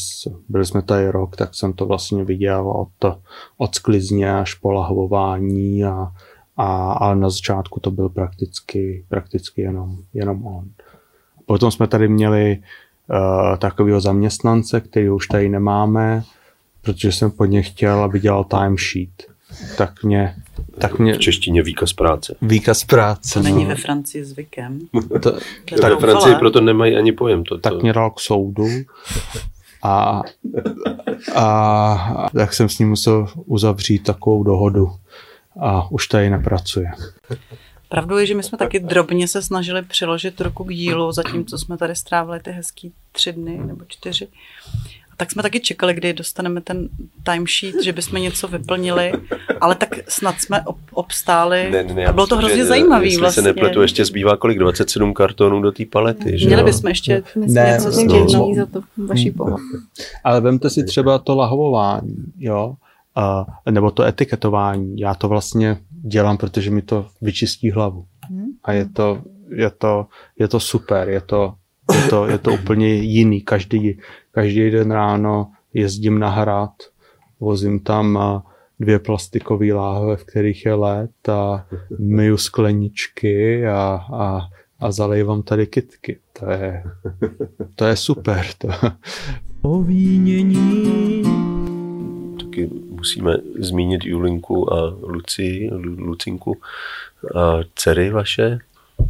Byli 0.48 0.66
jsme 0.66 0.82
tady 0.82 1.10
rok, 1.10 1.36
tak 1.36 1.54
jsem 1.54 1.72
to 1.72 1.86
vlastně 1.86 2.24
viděl 2.24 2.70
od, 2.70 3.14
od 3.56 3.74
sklizně 3.74 4.34
až 4.34 4.54
po 4.54 4.72
lahvování 4.72 5.84
a, 5.84 6.12
a, 6.56 6.92
a 6.92 7.14
na 7.14 7.30
začátku 7.30 7.80
to 7.80 7.90
byl 7.90 8.08
prakticky, 8.08 9.04
prakticky 9.08 9.62
jenom, 9.62 9.96
jenom 10.14 10.46
on. 10.46 10.64
Potom 11.46 11.70
jsme 11.70 11.86
tady 11.86 12.08
měli 12.08 12.58
uh, 13.10 13.56
takového 13.56 14.00
zaměstnance, 14.00 14.80
který 14.80 15.10
už 15.10 15.26
tady 15.26 15.48
nemáme, 15.48 16.22
protože 16.84 17.12
jsem 17.12 17.30
po 17.30 17.44
něj 17.44 17.62
chtěl, 17.62 18.02
aby 18.04 18.20
dělal 18.20 18.44
timesheet. 18.44 19.34
Tak 19.78 20.04
mě, 20.04 20.34
tak 20.78 20.98
mě 20.98 21.14
V 21.14 21.18
češtině 21.18 21.62
výkaz 21.62 21.92
práce. 21.92 22.34
výkaz 22.42 22.84
práce. 22.84 23.34
To 23.34 23.42
není 23.42 23.62
no. 23.64 23.68
ve 23.68 23.76
Francii 23.76 24.24
zvykem. 24.24 24.80
to, 24.92 25.18
To 25.18 25.30
Tak 25.66 25.76
v 25.76 25.80
zoufalé. 25.80 25.98
Francii 26.00 26.36
proto 26.36 26.60
nemají 26.60 26.96
ani 26.96 27.12
pojem. 27.12 27.44
To, 27.44 27.58
tak 27.58 27.72
to, 27.72 27.78
mě 27.78 27.92
dal 27.92 28.10
k 28.10 28.20
soudu 28.20 28.66
a, 29.82 30.22
a 31.34 32.28
tak 32.36 32.54
jsem 32.54 32.68
s 32.68 32.78
ním 32.78 32.88
musel 32.88 33.26
uzavřít 33.44 33.98
takovou 34.04 34.42
dohodu 34.44 34.90
a 35.60 35.90
už 35.90 36.06
tady 36.06 36.30
nepracuje. 36.30 36.90
Pravdou 37.88 38.16
je, 38.16 38.26
že 38.26 38.34
my 38.34 38.42
jsme 38.42 38.58
taky 38.58 38.80
drobně 38.80 39.28
se 39.28 39.42
snažili 39.42 39.82
přiložit 39.82 40.40
ruku 40.40 40.64
k 40.64 40.72
dílu, 40.74 41.12
zatímco 41.12 41.58
jsme 41.58 41.76
tady 41.76 41.96
strávili 41.96 42.40
ty 42.40 42.50
hezký 42.50 42.92
tři 43.12 43.32
dny 43.32 43.60
nebo 43.64 43.84
čtyři. 43.88 44.28
Tak 45.16 45.30
jsme 45.32 45.42
taky 45.42 45.60
čekali, 45.60 45.94
kdy 45.94 46.12
dostaneme 46.12 46.60
ten 46.60 46.88
timesheet, 47.24 47.82
že 47.84 47.92
bychom 47.92 48.22
něco 48.22 48.48
vyplnili, 48.48 49.12
ale 49.60 49.74
tak 49.74 49.88
snad 50.08 50.40
jsme 50.40 50.60
ob- 50.62 50.78
obstáli. 50.92 51.70
Ne, 51.70 51.82
ne, 51.82 52.06
a 52.06 52.12
bylo 52.12 52.26
to 52.26 52.36
hrozně 52.36 52.56
že, 52.56 52.64
zajímavý 52.64 53.06
jestli 53.06 53.20
vlastně. 53.20 53.42
se 53.42 53.48
nepletu, 53.48 53.82
ještě 53.82 54.04
zbývá 54.04 54.36
kolik? 54.36 54.58
27 54.58 55.14
kartonů 55.14 55.60
do 55.62 55.72
té 55.72 55.84
palety, 55.86 56.38
že 56.38 56.46
Měli 56.46 56.62
bychom 56.62 56.88
ještě 56.88 57.22
Ne, 57.36 57.72
něco 57.72 57.90
no. 57.90 58.04
vděční 58.04 58.54
za 58.54 58.66
to 58.66 58.80
vaší 59.06 59.30
pomoc. 59.30 59.60
Ale 60.24 60.40
vemte 60.40 60.70
si 60.70 60.84
třeba 60.84 61.18
to 61.18 61.36
lahovování, 61.36 62.16
jo, 62.38 62.74
a, 63.16 63.46
nebo 63.70 63.90
to 63.90 64.02
etiketování. 64.02 65.00
Já 65.00 65.14
to 65.14 65.28
vlastně 65.28 65.76
dělám, 66.02 66.36
protože 66.36 66.70
mi 66.70 66.82
to 66.82 67.06
vyčistí 67.22 67.70
hlavu. 67.70 68.04
A 68.64 68.72
je 68.72 68.84
to, 68.88 69.22
je 69.56 69.70
to, 69.70 70.06
je 70.38 70.48
to 70.48 70.60
super, 70.60 71.08
je 71.08 71.20
to, 71.20 71.54
je 71.94 72.10
to, 72.10 72.26
je 72.26 72.38
to 72.38 72.52
úplně 72.52 72.94
jiný. 72.94 73.40
Každý, 73.40 73.98
každý 74.34 74.70
den 74.70 74.90
ráno 74.90 75.50
jezdím 75.74 76.18
na 76.18 76.30
hrad, 76.30 76.72
vozím 77.40 77.80
tam 77.80 78.16
a, 78.16 78.42
dvě 78.80 78.98
plastikové 78.98 79.66
láhve, 79.74 80.16
v 80.16 80.24
kterých 80.24 80.66
je 80.66 80.74
led 80.74 81.28
a 81.28 81.66
myju 81.98 82.36
skleničky 82.36 83.66
a, 83.66 84.00
a, 84.12 84.48
a 84.80 84.92
zalejvám 84.92 85.42
tady 85.42 85.66
kytky. 85.66 86.18
To 86.38 86.50
je, 86.50 86.84
to 87.76 87.84
je 87.84 87.96
super. 87.96 88.46
To, 88.58 88.68
Ovínění. 89.62 91.22
Taky 92.40 92.70
musíme 92.90 93.36
zmínit 93.58 94.04
Julinku 94.04 94.72
a 94.72 94.96
Luci, 95.02 95.68
Lu- 95.72 95.98
Lucinku 95.98 96.56
a 97.34 97.58
dcery 97.74 98.10
vaše. 98.10 98.58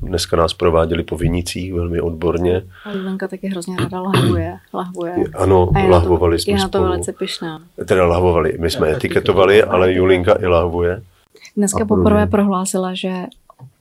Dneska 0.03 0.37
nás 0.37 0.55
prováděli 0.55 1.03
po 1.03 1.17
vinicích 1.17 1.73
velmi 1.75 2.01
odborně. 2.01 2.63
A 2.85 2.93
Julenka 2.93 3.29
taky 3.29 3.49
hrozně 3.49 3.77
ráda 3.77 4.01
lahvuje. 4.01 4.59
lahvuje. 4.73 5.15
Ano, 5.35 5.69
A 5.75 5.79
na 5.79 5.85
to- 5.85 5.91
lahvovali 5.91 6.39
jsme 6.39 6.53
Je 6.53 6.57
na 6.59 6.69
to 6.69 6.79
spolu. 6.79 6.85
velice 6.91 7.13
pyšná. 7.13 7.63
Teda 7.87 8.07
lahvovali, 8.07 8.57
my 8.61 8.71
jsme 8.71 8.91
etiketovali, 8.91 9.63
ale 9.63 9.93
Julinka 9.93 10.37
i 10.43 10.47
lahvuje. 10.47 11.03
Dneska 11.57 11.85
poprvé 11.85 12.27
prohlásila, 12.27 12.95
že 12.95 13.13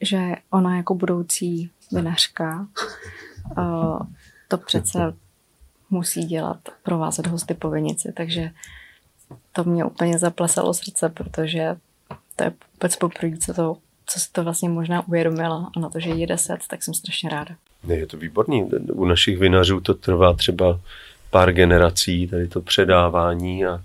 že 0.02 0.36
ona 0.52 0.78
jako 0.78 0.96
budoucí 0.96 1.70
vinařka 1.92 2.68
uh, 3.58 4.00
to 4.48 4.58
přece 4.58 5.14
musí 5.90 6.26
dělat, 6.26 6.58
provázet 6.84 7.28
hosty 7.28 7.54
po 7.54 7.70
vinici, 7.70 8.14
takže 8.18 8.50
to 9.52 9.64
mě 9.64 9.86
úplně 9.86 10.18
zaplesalo 10.20 10.74
srdce, 10.74 11.10
protože 11.10 11.76
to 12.36 12.44
je 12.44 12.54
vůbec 12.76 12.96
poprvé, 12.96 13.38
co, 13.38 13.54
to, 13.54 13.78
co 14.14 14.20
si 14.20 14.32
to 14.32 14.44
vlastně 14.44 14.70
možná 14.70 15.08
uvědomila 15.08 15.70
a 15.78 15.80
na 15.80 15.90
to, 15.90 16.00
že 16.00 16.10
jí 16.10 16.26
deset, 16.26 16.60
tak 16.70 16.84
jsem 16.84 16.94
strašně 16.94 17.30
ráda. 17.30 17.56
Ne, 17.84 17.96
je 17.96 18.08
to 18.08 18.18
výborný. 18.18 18.64
U 18.94 19.06
našich 19.06 19.38
vinařů 19.38 19.80
to 19.80 19.94
trvá 19.94 20.34
třeba 20.34 20.80
pár 21.30 21.54
generací, 21.54 22.28
tady 22.28 22.48
to 22.48 22.62
předávání 22.62 23.66
a, 23.66 23.82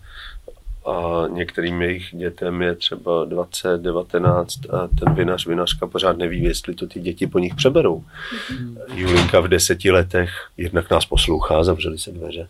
a 0.87 1.27
některým 1.29 1.83
jejich 1.83 2.09
dětem 2.13 2.63
je 2.63 2.75
třeba 2.75 3.25
20, 3.25 3.81
19 3.81 4.59
a 4.71 4.89
ten 4.99 5.15
vinař, 5.15 5.47
vinařka 5.47 5.87
pořád 5.87 6.19
neví, 6.19 6.43
jestli 6.43 6.75
to 6.75 6.87
ty 6.87 7.01
děti 7.01 7.27
po 7.27 7.39
nich 7.39 7.55
přeberou. 7.55 7.99
Mm-hmm. 7.99 8.77
Julinka 8.95 9.41
v 9.41 9.49
deseti 9.49 9.91
letech, 9.91 10.31
jednak 10.57 10.91
nás 10.91 11.07
poslouchá, 11.07 11.65
zavřeli 11.65 11.99
se 11.99 12.13
dveře, 12.13 12.49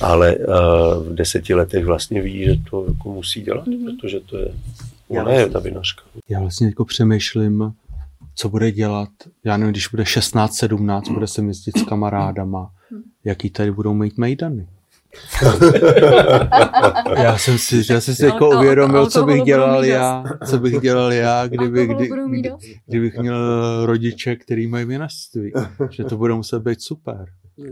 ale 0.00 0.36
uh, 0.36 0.54
v 1.06 1.14
deseti 1.14 1.54
letech 1.54 1.84
vlastně 1.84 2.22
ví, 2.22 2.44
že 2.44 2.56
to 2.70 2.84
jako 2.88 3.08
musí 3.12 3.42
dělat, 3.42 3.66
mm-hmm. 3.66 4.00
protože 4.00 4.20
to 4.20 4.38
je, 4.38 4.48
ona 5.10 5.32
je 5.32 5.50
ta 5.50 5.58
vinařka. 5.58 6.02
Já 6.28 6.40
vlastně 6.40 6.66
jako 6.66 6.84
přemýšlím, 6.84 7.72
co 8.34 8.48
bude 8.48 8.72
dělat, 8.72 9.08
já 9.44 9.56
nevím, 9.56 9.72
když 9.72 9.88
bude 9.88 10.04
16, 10.04 10.54
17, 10.54 11.08
bude 11.08 11.26
se 11.26 11.42
jezdit 11.42 11.78
s 11.78 11.82
kamarádama, 11.82 12.70
jaký 13.24 13.50
tady 13.50 13.70
budou 13.72 13.94
mít 13.94 14.18
mejdany. 14.18 14.66
já 17.16 17.38
jsem 17.38 17.58
si, 17.58 17.82
já 17.90 18.00
jsem 18.00 18.14
si 18.14 18.24
jako 18.24 18.50
uvědomil, 18.50 19.06
co 19.06 19.24
bych 19.24 19.42
dělal 19.42 19.84
já, 19.84 20.24
co 20.46 20.58
bych 20.58 20.80
dělal 20.80 21.12
já, 21.12 21.46
kdyby, 21.46 21.86
kdy, 21.86 22.08
kdy, 22.28 22.52
kdybych 22.86 23.18
měl 23.18 23.86
rodiče, 23.86 24.36
který 24.36 24.66
mají 24.66 24.84
vinařství. 24.84 25.52
Že 25.90 26.04
to 26.04 26.16
bude 26.16 26.34
muset 26.34 26.62
být 26.62 26.82
super. 26.82 27.26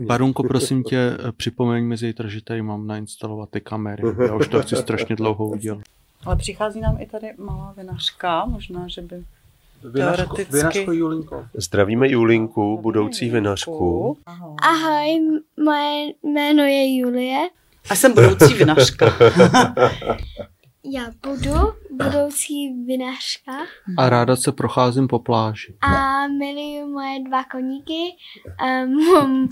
Barunko, 0.07 0.43
prosím 0.43 0.83
tě, 0.83 1.17
připomeň 1.37 1.85
mi 1.85 1.97
zítra, 1.97 2.29
že 2.29 2.43
tady 2.43 2.61
mám 2.61 2.87
nainstalovat 2.87 3.49
ty 3.49 3.61
kamery. 3.61 4.03
Já 4.27 4.35
už 4.35 4.47
to 4.47 4.61
chci 4.61 4.75
strašně 4.75 5.15
dlouho 5.15 5.47
udělat. 5.47 5.81
Ale 6.25 6.35
přichází 6.35 6.81
nám 6.81 7.01
i 7.01 7.05
tady 7.05 7.33
malá 7.37 7.73
vinařka, 7.77 8.45
možná, 8.45 8.87
že 8.87 9.01
by 9.01 9.23
Vinařko, 9.83 10.35
vinařko 10.51 10.91
Julinko. 10.91 11.47
Zdravíme 11.53 12.09
Julinku, 12.09 12.81
budoucí 12.81 13.29
vinařku. 13.29 14.17
Ahoj. 14.25 14.55
Ahoj, 14.61 15.41
moje 15.65 16.13
jméno 16.23 16.63
je 16.63 16.97
Julie. 16.97 17.49
A 17.89 17.95
jsem 17.95 18.13
budoucí 18.13 18.53
vinařka. 18.53 19.05
Já 20.83 21.11
budu 21.23 21.73
budoucí 21.91 22.83
vinařka. 22.85 23.51
A 23.97 24.09
ráda 24.09 24.35
se 24.35 24.51
procházím 24.51 25.07
po 25.07 25.19
pláži. 25.19 25.75
A 25.81 26.27
miluju 26.27 26.93
moje 26.93 27.23
dva 27.23 27.43
koníky, 27.43 28.15
um, 29.23 29.49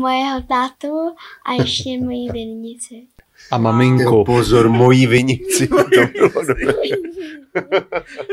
mojeho 0.00 0.42
tátu 0.42 1.14
a 1.46 1.52
ještě 1.52 2.00
moji 2.00 2.30
vinici. 2.32 3.06
A 3.50 3.58
maminko. 3.58 4.24
Pozor, 4.24 4.68
mojí 4.68 5.06
vinici. 5.06 5.68
To 5.68 5.84
bylo 5.84 6.30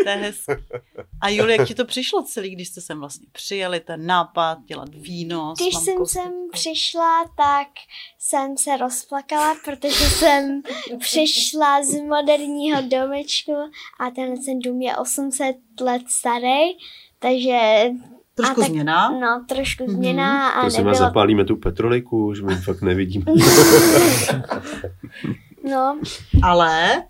to 0.04 0.10
je. 0.10 0.34
A 1.22 1.30
Julie, 1.30 1.58
jak 1.58 1.68
ti 1.68 1.76
to 1.76 1.86
přišlo 1.86 2.24
celý, 2.24 2.50
když 2.50 2.68
jste 2.68 2.82
sem 2.82 3.00
vlastně 3.00 3.28
přijeli, 3.32 3.80
ten 3.80 4.06
nápad 4.06 4.58
dělat 4.66 4.90
víno 4.94 5.54
Když 5.58 5.76
jsem 5.76 6.06
sem 6.06 6.32
přišla, 6.52 7.24
tak 7.38 7.68
jsem 8.20 8.58
se 8.58 8.78
rozplakala, 8.78 9.56
protože 9.66 10.06
jsem 10.10 10.62
přišla 11.00 11.84
z 11.84 12.02
moderního 12.02 12.82
domečku 12.82 13.54
a 14.00 14.10
tenhle 14.16 14.38
ten 14.46 14.60
dům 14.60 14.82
je 14.82 14.98
800 14.98 15.56
let 15.82 16.02
starý, 16.08 16.78
takže 17.20 17.90
Trošku 18.38 18.62
tak, 18.62 18.70
změna. 18.70 19.10
No, 19.10 19.46
trošku 19.48 19.84
mm-hmm. 19.84 19.92
změna. 19.92 20.50
A 20.50 20.62
Prosím 20.62 20.78
nebylo... 20.78 20.96
zapálíme 20.96 21.46
tu 21.46 21.56
petroliku, 21.56 22.28
už 22.28 22.42
my 22.42 22.56
fakt 22.56 22.82
nevidíme. 22.82 23.26
no. 25.72 26.00
Ale 26.44 27.04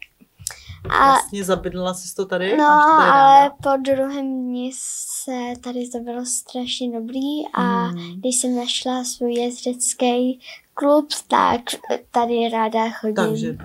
a, 0.89 1.07
vlastně 1.07 1.43
zabydlela 1.43 1.93
jsi 1.93 2.15
to 2.15 2.25
tady? 2.25 2.57
No, 2.57 2.57
tady 2.57 3.09
ale 3.09 3.51
po 3.63 3.69
druhém 3.81 4.43
dní 4.43 4.71
se 4.75 5.53
tady 5.61 5.89
to 5.89 5.99
bylo 5.99 6.25
strašně 6.25 6.99
dobrý 6.99 7.47
a 7.53 7.61
hmm. 7.61 8.19
když 8.19 8.35
jsem 8.35 8.55
našla 8.55 9.03
svůj 9.03 9.33
jezdecký 9.33 10.39
klub, 10.73 11.07
tak 11.27 11.61
tady 12.11 12.49
ráda 12.49 12.89
chodím. 12.89 13.15
Takže 13.15 13.57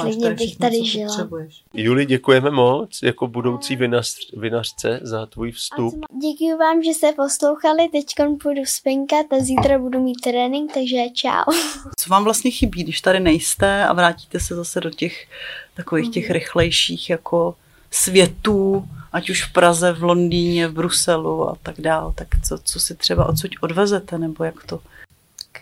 Klidně 0.00 0.34
bych 0.34 0.56
tady 0.56 0.84
žila. 0.84 1.28
Juli, 1.74 2.06
děkujeme 2.06 2.50
moc 2.50 3.02
jako 3.02 3.26
budoucí 3.26 3.76
vinař, 3.76 4.14
vinařce 4.36 5.00
za 5.02 5.26
tvůj 5.26 5.52
vstup. 5.52 5.94
Děkuji 6.22 6.56
vám, 6.58 6.82
že 6.82 6.90
jste 6.90 7.12
poslouchali. 7.12 7.88
Teď 7.88 8.04
půjdu 8.42 8.62
spinkat 8.64 9.26
a 9.32 9.44
zítra 9.44 9.78
budu 9.78 10.02
mít 10.02 10.20
trénink, 10.20 10.74
takže 10.74 10.96
čau. 11.14 11.52
Co 11.98 12.10
vám 12.10 12.24
vlastně 12.24 12.50
chybí, 12.50 12.82
když 12.82 13.00
tady 13.00 13.20
nejste 13.20 13.86
a 13.86 13.92
vrátíte 13.92 14.40
se 14.40 14.54
zase 14.54 14.80
do 14.80 14.90
těch 14.90 15.26
takových 15.74 16.10
těch 16.10 16.30
rychlejších 16.30 17.10
jako 17.10 17.54
světů, 17.90 18.84
ať 19.12 19.30
už 19.30 19.44
v 19.44 19.52
Praze, 19.52 19.92
v 19.92 20.02
Londýně, 20.02 20.68
v 20.68 20.72
Bruselu 20.72 21.48
a 21.48 21.56
tak 21.62 21.80
dál, 21.80 22.12
tak 22.16 22.28
co, 22.48 22.58
co 22.58 22.80
si 22.80 22.94
třeba 22.94 23.26
odsud 23.26 23.50
odvezete, 23.60 24.18
nebo 24.18 24.44
jak 24.44 24.66
to? 24.66 24.80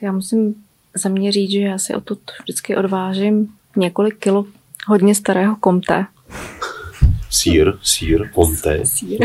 Já 0.01 0.13
musím 0.13 0.55
za 0.95 1.09
mě 1.09 1.33
říct, 1.33 1.51
že 1.51 1.61
já 1.61 1.79
si 1.79 1.95
odtud 1.95 2.19
vždycky 2.43 2.77
odvážím 2.77 3.55
několik 3.77 4.19
kilo 4.19 4.45
hodně 4.87 5.15
starého 5.15 5.57
komte. 5.57 6.07
Sír, 7.31 7.73
sír, 7.83 8.31
komte. 8.35 8.81
Sír. 8.85 9.21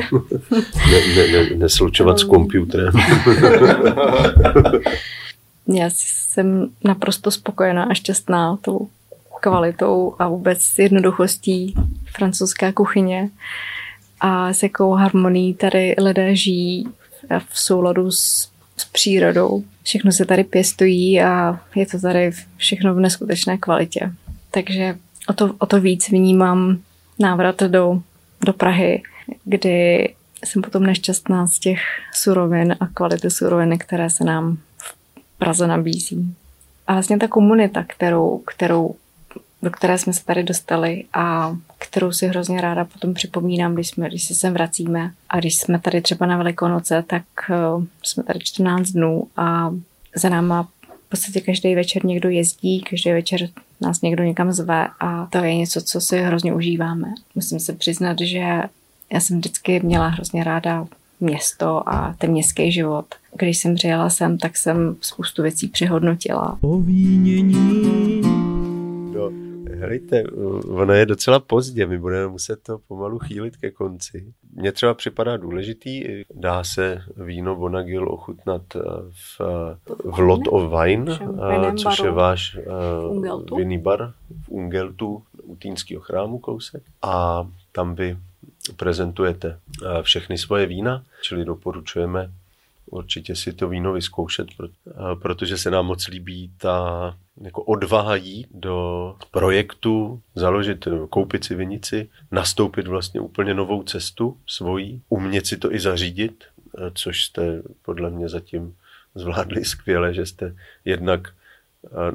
ne, 0.91 1.15
ne, 1.15 1.27
ne, 1.27 1.49
neslučovat 1.55 2.19
s 2.19 2.23
počítačem. 2.23 2.91
Já 5.73 5.89
jsem 5.89 6.69
naprosto 6.83 7.31
spokojená 7.31 7.83
a 7.83 7.93
šťastná 7.93 8.57
tou 8.61 8.87
kvalitou 9.41 10.15
a 10.19 10.27
vůbec 10.27 10.77
jednoduchostí 10.77 11.75
francouzské 12.15 12.71
kuchyně 12.71 13.29
a 14.19 14.53
s 14.53 14.63
jakou 14.63 14.91
harmonií 14.91 15.53
tady 15.53 15.95
lidé 15.97 16.35
žijí 16.35 16.87
v 17.49 17.59
souladu 17.59 18.11
s, 18.11 18.49
s 18.77 18.85
přírodou. 18.85 19.63
Všechno 19.83 20.11
se 20.11 20.25
tady 20.25 20.43
pěstují 20.43 21.21
a 21.21 21.59
je 21.75 21.85
to 21.85 21.99
tady 21.99 22.31
všechno 22.57 22.95
v 22.95 22.99
neskutečné 22.99 23.57
kvalitě. 23.57 24.11
Takže 24.51 24.97
o 25.27 25.33
to, 25.33 25.55
o 25.59 25.65
to 25.65 25.81
víc 25.81 26.09
vnímám 26.09 26.79
návrat 27.19 27.63
do, 27.63 28.01
do 28.45 28.53
Prahy, 28.53 29.03
kdy 29.43 30.09
jsem 30.45 30.61
potom 30.61 30.83
nešťastná 30.83 31.47
z 31.47 31.59
těch 31.59 31.79
surovin 32.13 32.75
a 32.79 32.87
kvality 32.87 33.31
surovin, 33.31 33.77
které 33.77 34.09
se 34.09 34.23
nám 34.23 34.57
v 34.77 34.95
Praze 35.37 35.67
nabízí. 35.67 36.35
A 36.87 36.93
vlastně 36.93 37.17
ta 37.17 37.27
komunita, 37.27 37.83
kterou, 37.87 38.37
kterou, 38.37 38.95
do 39.61 39.69
které 39.69 39.97
jsme 39.97 40.13
se 40.13 40.25
tady 40.25 40.43
dostali 40.43 41.05
a 41.13 41.57
kterou 41.77 42.11
si 42.11 42.27
hrozně 42.27 42.61
ráda 42.61 42.85
potom 42.85 43.13
připomínám, 43.13 43.73
když, 43.73 43.87
jsme, 43.87 44.07
když 44.07 44.23
se 44.23 44.35
sem 44.35 44.53
vracíme 44.53 45.11
a 45.29 45.39
když 45.39 45.57
jsme 45.57 45.79
tady 45.79 46.01
třeba 46.01 46.25
na 46.25 46.37
Velikonoce, 46.37 47.03
tak 47.07 47.23
uh, 47.49 47.83
jsme 48.03 48.23
tady 48.23 48.39
14 48.39 48.89
dnů 48.89 49.27
a 49.37 49.71
za 50.15 50.29
náma 50.29 50.63
v 51.05 51.09
podstatě 51.09 51.41
každý 51.41 51.75
večer 51.75 52.05
někdo 52.05 52.29
jezdí, 52.29 52.81
každý 52.81 53.11
večer 53.11 53.49
nás 53.81 54.01
někdo 54.01 54.23
někam 54.23 54.51
zve 54.51 54.87
a 54.99 55.25
to 55.25 55.37
je 55.37 55.55
něco, 55.55 55.81
co 55.81 56.01
si 56.01 56.17
hrozně 56.17 56.53
užíváme. 56.53 57.13
Musím 57.35 57.59
se 57.59 57.73
přiznat, 57.73 58.17
že 58.21 58.39
já 59.13 59.19
jsem 59.19 59.37
vždycky 59.37 59.79
měla 59.83 60.07
hrozně 60.07 60.43
ráda 60.43 60.87
město 61.19 61.89
a 61.89 62.15
ten 62.17 62.31
městský 62.31 62.71
život. 62.71 63.05
Když 63.37 63.57
jsem 63.57 63.75
přijela 63.75 64.09
sem, 64.09 64.37
tak 64.37 64.57
jsem 64.57 64.95
spoustu 65.01 65.41
věcí 65.41 65.67
přihodnotila. 65.67 66.57
Ovínění 66.61 68.21
Helejte, 69.81 70.23
ono 70.67 70.93
je 70.93 71.05
docela 71.05 71.39
pozdě, 71.39 71.85
my 71.85 71.99
budeme 71.99 72.27
muset 72.27 72.63
to 72.63 72.79
pomalu 72.87 73.19
chýlit 73.19 73.57
ke 73.57 73.71
konci. 73.71 74.33
Mně 74.53 74.71
třeba 74.71 74.93
připadá 74.93 75.37
důležitý, 75.37 76.03
dá 76.33 76.63
se 76.63 77.01
víno 77.17 77.55
Bonagil 77.55 78.09
ochutnat 78.09 78.61
eh, 78.75 78.79
v, 79.09 79.41
v 80.03 80.19
Lot 80.19 80.47
of 80.47 80.73
Wine, 80.81 81.19
eh, 81.21 81.73
což 81.73 81.99
je 81.99 82.11
váš 82.11 82.57
uh, 83.07 83.57
vinný 83.57 83.77
bar 83.77 84.13
v 84.43 84.49
Ungeltu 84.49 85.23
u 85.43 85.55
Týnského 85.55 86.01
chrámu 86.01 86.39
kousek. 86.39 86.83
A 87.01 87.47
tam 87.71 87.95
vy 87.95 88.17
prezentujete 88.77 89.59
všechny 90.01 90.37
svoje 90.37 90.65
vína, 90.65 91.03
čili 91.21 91.45
doporučujeme 91.45 92.31
určitě 92.91 93.35
si 93.35 93.53
to 93.53 93.69
víno 93.69 93.93
vyzkoušet, 93.93 94.47
protože 95.21 95.57
se 95.57 95.71
nám 95.71 95.85
moc 95.85 96.07
líbí 96.07 96.51
ta 96.57 97.17
jako 97.41 97.63
odvaha 97.63 98.15
jít 98.15 98.47
do 98.51 99.15
projektu, 99.31 100.21
založit, 100.35 100.87
koupit 101.09 101.43
si 101.43 101.55
vinici, 101.55 102.09
nastoupit 102.31 102.87
vlastně 102.87 103.19
úplně 103.19 103.53
novou 103.53 103.83
cestu 103.83 104.37
svojí, 104.47 105.01
umět 105.09 105.47
si 105.47 105.57
to 105.57 105.73
i 105.73 105.79
zařídit, 105.79 106.43
což 106.93 107.25
jste 107.25 107.61
podle 107.81 108.09
mě 108.09 108.29
zatím 108.29 108.75
zvládli 109.15 109.65
skvěle, 109.65 110.13
že 110.13 110.25
jste 110.25 110.55
jednak 110.85 111.33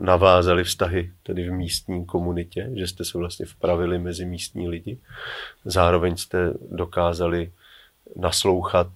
navázali 0.01 0.65
vztahy 0.65 1.13
tedy 1.23 1.49
v 1.49 1.53
místní 1.53 2.07
komunitě, 2.07 2.71
že 2.75 2.87
jste 2.87 3.05
se 3.05 3.19
vlastně 3.19 3.47
vpravili 3.47 3.99
mezi 3.99 4.25
místní 4.25 4.69
lidi. 4.69 4.99
Zároveň 5.65 6.17
jste 6.17 6.55
dokázali 6.71 7.53
naslouchat 8.17 8.89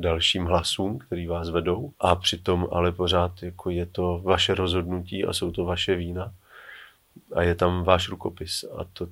dalším 0.00 0.44
hlasům, 0.44 0.98
který 0.98 1.26
vás 1.26 1.50
vedou 1.50 1.92
a 2.00 2.16
přitom 2.16 2.68
ale 2.72 2.92
pořád 2.92 3.42
jako 3.42 3.70
je 3.70 3.86
to 3.86 4.20
vaše 4.24 4.54
rozhodnutí 4.54 5.24
a 5.24 5.32
jsou 5.32 5.50
to 5.50 5.64
vaše 5.64 5.96
vína 5.96 6.32
a 7.34 7.42
je 7.42 7.54
tam 7.54 7.84
váš 7.84 8.08
rukopis 8.08 8.64
a, 8.78 8.84
to, 8.92 9.08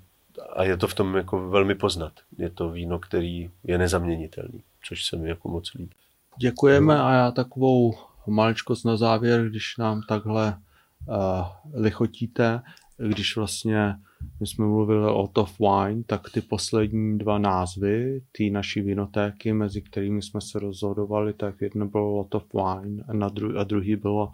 a 0.57 0.64
je 0.64 0.77
to 0.77 0.88
v 0.88 0.94
tom 0.94 1.16
jako 1.16 1.48
velmi 1.51 1.74
poznat. 1.74 2.12
Je 2.38 2.51
to 2.51 2.70
víno, 2.70 2.98
který 2.98 3.51
je 3.64 3.79
nezaměnitelný, 3.79 4.62
což 4.85 5.05
se 5.05 5.16
mi 5.16 5.29
jako 5.29 5.48
moc 5.48 5.74
líbí. 5.74 5.94
Děkujeme 6.37 7.03
a 7.03 7.12
já 7.12 7.31
takovou 7.31 7.94
maličkost 8.27 8.85
na 8.85 8.96
závěr, 8.96 9.48
když 9.48 9.77
nám 9.77 10.03
takhle 10.09 10.59
uh, 11.07 11.46
lichotíte, 11.74 12.62
když 12.96 13.37
vlastně 13.37 13.96
my 14.40 14.46
jsme 14.46 14.66
mluvili 14.66 15.07
o 15.07 15.12
Lot 15.12 15.38
of 15.38 15.59
Wine, 15.61 16.02
tak 16.07 16.20
ty 16.35 16.40
poslední 16.40 17.18
dva 17.18 17.38
názvy, 17.38 18.22
ty 18.33 18.50
naší 18.50 18.81
vinotéky, 18.81 19.52
mezi 19.52 19.83
kterými 19.83 20.22
jsme 20.22 20.40
se 20.40 20.59
rozhodovali, 20.59 21.33
tak 21.33 21.54
jedno 21.61 21.87
bylo 21.87 22.16
Lot 22.16 22.35
of 22.35 22.44
Wine 22.54 23.04
a, 23.09 23.12
na 23.12 23.28
dru- 23.28 23.59
a 23.59 23.64
druhý 23.64 23.96
bylo 23.96 24.31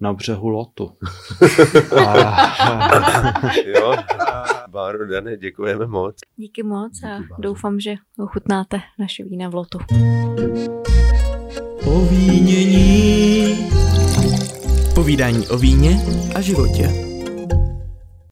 na 0.00 0.12
břehu 0.12 0.48
lotu. 0.48 0.90
a, 2.06 2.14
jo, 3.66 3.94
Báro, 4.70 5.06
Dane, 5.06 5.36
děkujeme 5.36 5.86
moc. 5.86 6.16
Díky 6.36 6.62
moc 6.62 7.02
a 7.02 7.18
Díky, 7.18 7.28
doufám, 7.38 7.80
že 7.80 7.94
ochutnáte 8.18 8.80
naše 8.98 9.24
vína 9.24 9.48
v 9.48 9.54
lotu. 9.54 9.78
Povínění. 11.84 13.56
Povídání 14.94 15.48
o 15.48 15.58
víně 15.58 15.96
a 16.34 16.40
životě. 16.40 17.09